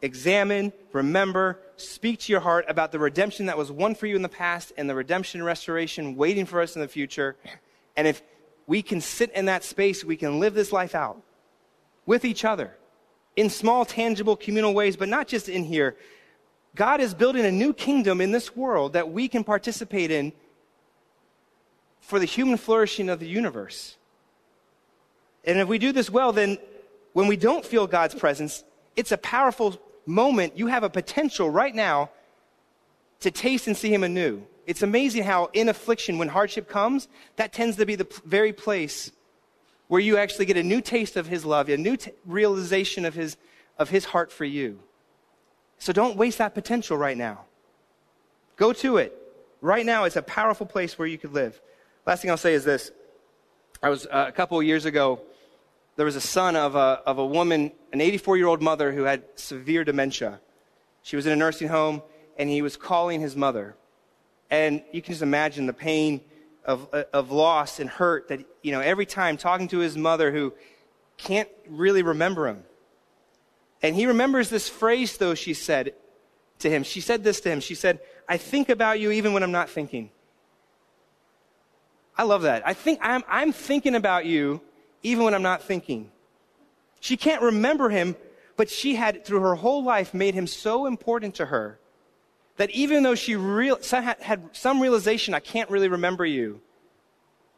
Examine, 0.00 0.72
remember, 0.92 1.60
speak 1.82 2.20
to 2.20 2.32
your 2.32 2.40
heart 2.40 2.64
about 2.68 2.92
the 2.92 2.98
redemption 2.98 3.46
that 3.46 3.58
was 3.58 3.70
won 3.70 3.94
for 3.94 4.06
you 4.06 4.16
in 4.16 4.22
the 4.22 4.28
past 4.28 4.72
and 4.76 4.88
the 4.88 4.94
redemption 4.94 5.42
restoration 5.42 6.16
waiting 6.16 6.46
for 6.46 6.60
us 6.60 6.76
in 6.76 6.82
the 6.82 6.88
future. 6.88 7.36
And 7.96 8.06
if 8.06 8.22
we 8.66 8.82
can 8.82 9.00
sit 9.00 9.30
in 9.32 9.46
that 9.46 9.64
space, 9.64 10.04
we 10.04 10.16
can 10.16 10.40
live 10.40 10.54
this 10.54 10.72
life 10.72 10.94
out 10.94 11.20
with 12.06 12.24
each 12.24 12.44
other 12.44 12.76
in 13.36 13.50
small, 13.50 13.84
tangible, 13.84 14.36
communal 14.36 14.74
ways, 14.74 14.96
but 14.96 15.08
not 15.08 15.26
just 15.26 15.48
in 15.48 15.64
here. 15.64 15.96
God 16.74 17.00
is 17.00 17.14
building 17.14 17.44
a 17.44 17.52
new 17.52 17.72
kingdom 17.72 18.20
in 18.20 18.30
this 18.30 18.56
world 18.56 18.94
that 18.94 19.10
we 19.10 19.28
can 19.28 19.44
participate 19.44 20.10
in 20.10 20.32
for 22.00 22.18
the 22.18 22.24
human 22.24 22.56
flourishing 22.56 23.08
of 23.08 23.20
the 23.20 23.28
universe. 23.28 23.96
And 25.44 25.58
if 25.58 25.68
we 25.68 25.78
do 25.78 25.92
this 25.92 26.10
well, 26.10 26.32
then 26.32 26.58
when 27.12 27.26
we 27.26 27.36
don't 27.36 27.64
feel 27.64 27.86
God's 27.86 28.14
presence, 28.14 28.64
it's 28.96 29.12
a 29.12 29.18
powerful 29.18 29.80
moment. 30.06 30.56
You 30.56 30.66
have 30.68 30.82
a 30.82 30.90
potential 30.90 31.50
right 31.50 31.74
now 31.74 32.10
to 33.20 33.30
taste 33.30 33.66
and 33.66 33.76
see 33.76 33.92
Him 33.92 34.04
anew. 34.04 34.42
It's 34.66 34.82
amazing 34.82 35.24
how 35.24 35.50
in 35.52 35.68
affliction, 35.68 36.18
when 36.18 36.28
hardship 36.28 36.68
comes, 36.68 37.08
that 37.36 37.52
tends 37.52 37.76
to 37.76 37.86
be 37.86 37.94
the 37.94 38.06
very 38.24 38.52
place 38.52 39.12
where 39.88 40.00
you 40.00 40.16
actually 40.16 40.46
get 40.46 40.56
a 40.56 40.62
new 40.62 40.80
taste 40.80 41.16
of 41.16 41.26
His 41.26 41.44
love, 41.44 41.68
a 41.68 41.76
new 41.76 41.96
t- 41.96 42.12
realization 42.24 43.04
of 43.04 43.14
His, 43.14 43.36
of 43.78 43.90
His 43.90 44.04
heart 44.04 44.32
for 44.32 44.44
you. 44.44 44.78
So 45.78 45.92
don't 45.92 46.16
waste 46.16 46.38
that 46.38 46.54
potential 46.54 46.96
right 46.96 47.16
now. 47.16 47.44
Go 48.56 48.72
to 48.74 48.98
it. 48.98 49.18
Right 49.60 49.84
now, 49.84 50.04
it's 50.04 50.16
a 50.16 50.22
powerful 50.22 50.66
place 50.66 50.98
where 50.98 51.08
you 51.08 51.18
could 51.18 51.32
live. 51.32 51.60
Last 52.06 52.22
thing 52.22 52.30
I'll 52.30 52.36
say 52.36 52.54
is 52.54 52.64
this. 52.64 52.90
I 53.82 53.88
was 53.88 54.06
uh, 54.06 54.26
a 54.28 54.32
couple 54.32 54.62
years 54.62 54.84
ago 54.84 55.20
there 55.96 56.06
was 56.06 56.16
a 56.16 56.20
son 56.20 56.56
of 56.56 56.74
a, 56.74 57.02
of 57.06 57.18
a 57.18 57.26
woman, 57.26 57.72
an 57.92 58.00
84 58.00 58.36
year 58.36 58.46
old 58.46 58.62
mother 58.62 58.92
who 58.92 59.02
had 59.02 59.24
severe 59.34 59.84
dementia. 59.84 60.40
She 61.02 61.16
was 61.16 61.26
in 61.26 61.32
a 61.32 61.36
nursing 61.36 61.68
home, 61.68 62.02
and 62.38 62.48
he 62.48 62.62
was 62.62 62.76
calling 62.76 63.20
his 63.20 63.36
mother. 63.36 63.76
And 64.50 64.82
you 64.92 65.02
can 65.02 65.12
just 65.12 65.22
imagine 65.22 65.66
the 65.66 65.72
pain 65.72 66.20
of, 66.64 66.88
of 67.12 67.30
loss 67.30 67.80
and 67.80 67.90
hurt 67.90 68.28
that, 68.28 68.44
you 68.62 68.72
know, 68.72 68.80
every 68.80 69.06
time 69.06 69.36
talking 69.36 69.68
to 69.68 69.78
his 69.78 69.96
mother 69.96 70.30
who 70.30 70.54
can't 71.16 71.48
really 71.68 72.02
remember 72.02 72.46
him. 72.46 72.64
And 73.82 73.96
he 73.96 74.06
remembers 74.06 74.48
this 74.48 74.68
phrase, 74.68 75.16
though, 75.16 75.34
she 75.34 75.54
said 75.54 75.94
to 76.60 76.70
him. 76.70 76.84
She 76.84 77.00
said 77.00 77.24
this 77.24 77.40
to 77.40 77.50
him. 77.50 77.60
She 77.60 77.74
said, 77.74 78.00
I 78.28 78.36
think 78.36 78.68
about 78.68 79.00
you 79.00 79.10
even 79.10 79.32
when 79.32 79.42
I'm 79.42 79.52
not 79.52 79.68
thinking. 79.68 80.10
I 82.16 82.24
love 82.24 82.42
that. 82.42 82.66
I 82.66 82.74
think 82.74 83.00
I'm, 83.02 83.24
I'm 83.28 83.52
thinking 83.52 83.94
about 83.94 84.26
you 84.26 84.60
even 85.02 85.24
when 85.24 85.34
I'm 85.34 85.42
not 85.42 85.62
thinking. 85.62 86.10
She 87.00 87.16
can't 87.16 87.42
remember 87.42 87.88
him, 87.88 88.16
but 88.56 88.70
she 88.70 88.94
had, 88.94 89.24
through 89.24 89.40
her 89.40 89.56
whole 89.56 89.82
life, 89.82 90.14
made 90.14 90.34
him 90.34 90.46
so 90.46 90.86
important 90.86 91.34
to 91.36 91.46
her 91.46 91.78
that 92.56 92.70
even 92.70 93.02
though 93.02 93.14
she 93.14 93.34
real, 93.34 93.78
had 93.90 94.50
some 94.52 94.80
realization, 94.80 95.34
I 95.34 95.40
can't 95.40 95.70
really 95.70 95.88
remember 95.88 96.24
you, 96.24 96.60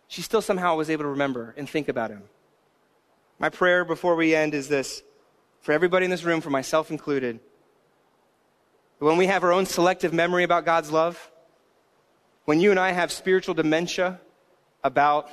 she 0.08 0.22
still 0.22 0.42
somehow 0.42 0.76
was 0.76 0.88
able 0.88 1.04
to 1.04 1.08
remember 1.08 1.54
and 1.56 1.68
think 1.68 1.88
about 1.88 2.10
him. 2.10 2.22
My 3.38 3.48
prayer 3.48 3.84
before 3.84 4.14
we 4.14 4.34
end 4.34 4.54
is 4.54 4.68
this 4.68 5.02
for 5.60 5.72
everybody 5.72 6.04
in 6.04 6.10
this 6.10 6.24
room, 6.24 6.40
for 6.40 6.50
myself 6.50 6.90
included. 6.90 7.40
When 8.98 9.16
we 9.16 9.26
have 9.26 9.42
our 9.44 9.52
own 9.52 9.66
selective 9.66 10.12
memory 10.12 10.44
about 10.44 10.64
God's 10.64 10.90
love, 10.90 11.30
when 12.44 12.60
you 12.60 12.70
and 12.70 12.78
I 12.78 12.92
have 12.92 13.10
spiritual 13.10 13.54
dementia 13.54 14.20
about 14.82 15.30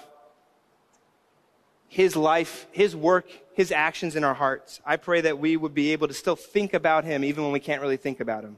his 1.91 2.15
life, 2.15 2.67
his 2.71 2.95
work, 2.95 3.25
his 3.54 3.69
actions 3.69 4.15
in 4.15 4.23
our 4.23 4.34
hearts. 4.34 4.80
I 4.86 4.95
pray 4.95 5.19
that 5.21 5.39
we 5.39 5.58
would 5.58 5.73
be 5.73 5.91
able 5.91 6.08
to 6.08 6.13
still 6.13 6.38
think 6.38 6.73
about 6.73 7.04
him 7.04 7.21
even 7.25 7.43
when 7.43 7.51
we 7.51 7.60
can't 7.60 7.82
really 7.82 7.97
think 7.97 8.21
about 8.21 8.45
him. 8.45 8.56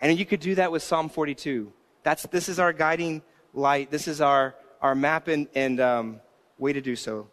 And 0.00 0.18
you 0.18 0.26
could 0.26 0.40
do 0.40 0.56
that 0.56 0.72
with 0.72 0.82
Psalm 0.82 1.08
42. 1.08 1.72
That's, 2.02 2.24
this 2.24 2.48
is 2.48 2.58
our 2.58 2.72
guiding 2.72 3.22
light. 3.54 3.92
This 3.92 4.08
is 4.08 4.20
our, 4.20 4.56
our 4.80 4.96
map 4.96 5.28
and, 5.28 5.46
and 5.54 5.78
um, 5.78 6.20
way 6.58 6.72
to 6.72 6.80
do 6.80 6.96
so. 6.96 7.28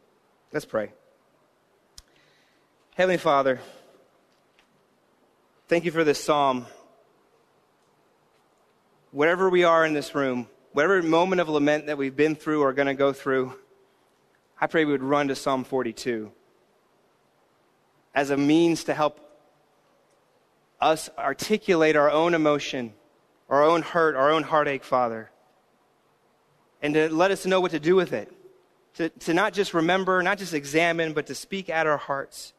Let's 0.53 0.65
pray. 0.65 0.91
Heavenly 2.93 3.17
Father, 3.17 3.59
thank 5.67 5.85
you 5.85 5.91
for 5.91 6.03
this 6.03 6.23
psalm. 6.23 6.67
Wherever 9.09 9.49
we 9.49 9.63
are 9.63 9.83
in 9.83 9.93
this 9.93 10.13
room, 10.13 10.47
whatever 10.73 11.01
moment 11.01 11.41
of 11.41 11.49
lament 11.49 11.87
that 11.87 11.97
we've 11.97 12.15
been 12.15 12.35
through 12.35 12.61
or 12.61 12.73
going 12.73 12.87
to 12.87 12.93
go 12.93 13.11
through, 13.11 13.55
I 14.61 14.67
pray 14.67 14.85
we 14.85 14.91
would 14.91 15.03
run 15.03 15.29
to 15.29 15.35
Psalm 15.35 15.63
42 15.63 16.31
as 18.13 18.29
a 18.29 18.37
means 18.37 18.85
to 18.85 18.93
help 18.93 19.19
us 20.81 21.09
articulate 21.17 21.95
our 21.95 22.11
own 22.11 22.33
emotion, 22.33 22.93
our 23.49 23.63
own 23.63 23.81
hurt, 23.81 24.15
our 24.15 24.31
own 24.31 24.43
heartache, 24.43 24.83
Father, 24.83 25.31
and 26.81 26.93
to 26.93 27.13
let 27.13 27.31
us 27.31 27.45
know 27.45 27.61
what 27.61 27.71
to 27.71 27.79
do 27.79 27.95
with 27.95 28.13
it. 28.13 28.33
To, 28.95 29.09
to 29.09 29.33
not 29.33 29.53
just 29.53 29.73
remember, 29.73 30.21
not 30.23 30.39
just 30.39 30.53
examine, 30.53 31.13
but 31.13 31.27
to 31.27 31.35
speak 31.35 31.69
at 31.69 31.87
our 31.87 31.97
hearts, 31.97 32.53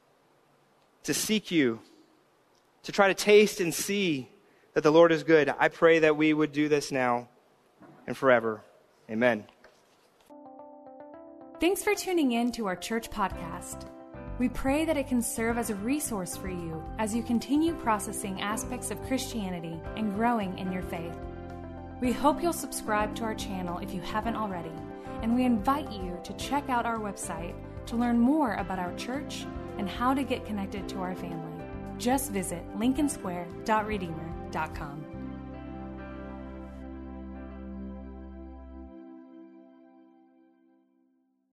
to 1.02 1.12
seek 1.12 1.50
you, 1.50 1.80
to 2.84 2.92
try 2.92 3.08
to 3.08 3.14
taste 3.14 3.60
and 3.60 3.74
see 3.74 4.30
that 4.72 4.82
the 4.82 4.92
Lord 4.92 5.12
is 5.12 5.22
good. 5.22 5.52
I 5.58 5.68
pray 5.68 5.98
that 5.98 6.16
we 6.16 6.32
would 6.32 6.52
do 6.52 6.68
this 6.68 6.92
now 6.92 7.28
and 8.06 8.16
forever. 8.16 8.62
Amen. 9.10 9.44
Thanks 11.60 11.82
for 11.82 11.94
tuning 11.94 12.32
in 12.32 12.50
to 12.52 12.66
our 12.68 12.74
church 12.74 13.10
podcast. 13.10 13.84
We 14.38 14.48
pray 14.48 14.86
that 14.86 14.96
it 14.96 15.08
can 15.08 15.20
serve 15.20 15.58
as 15.58 15.68
a 15.68 15.74
resource 15.74 16.34
for 16.34 16.48
you 16.48 16.82
as 16.98 17.14
you 17.14 17.22
continue 17.22 17.74
processing 17.74 18.40
aspects 18.40 18.90
of 18.90 19.02
Christianity 19.02 19.78
and 19.94 20.14
growing 20.14 20.58
in 20.58 20.72
your 20.72 20.80
faith. 20.80 21.18
We 22.00 22.12
hope 22.12 22.42
you'll 22.42 22.54
subscribe 22.54 23.14
to 23.16 23.24
our 23.24 23.34
channel 23.34 23.76
if 23.76 23.92
you 23.92 24.00
haven't 24.00 24.36
already, 24.36 24.72
and 25.20 25.34
we 25.34 25.44
invite 25.44 25.92
you 25.92 26.18
to 26.24 26.32
check 26.38 26.70
out 26.70 26.86
our 26.86 26.98
website 26.98 27.52
to 27.88 27.96
learn 27.96 28.18
more 28.18 28.54
about 28.54 28.78
our 28.78 28.94
church 28.94 29.44
and 29.76 29.86
how 29.86 30.14
to 30.14 30.22
get 30.22 30.46
connected 30.46 30.88
to 30.88 31.00
our 31.00 31.14
family. 31.14 31.62
Just 31.98 32.30
visit 32.30 32.62
lincolnsquare.redeemer.com. 32.78 35.09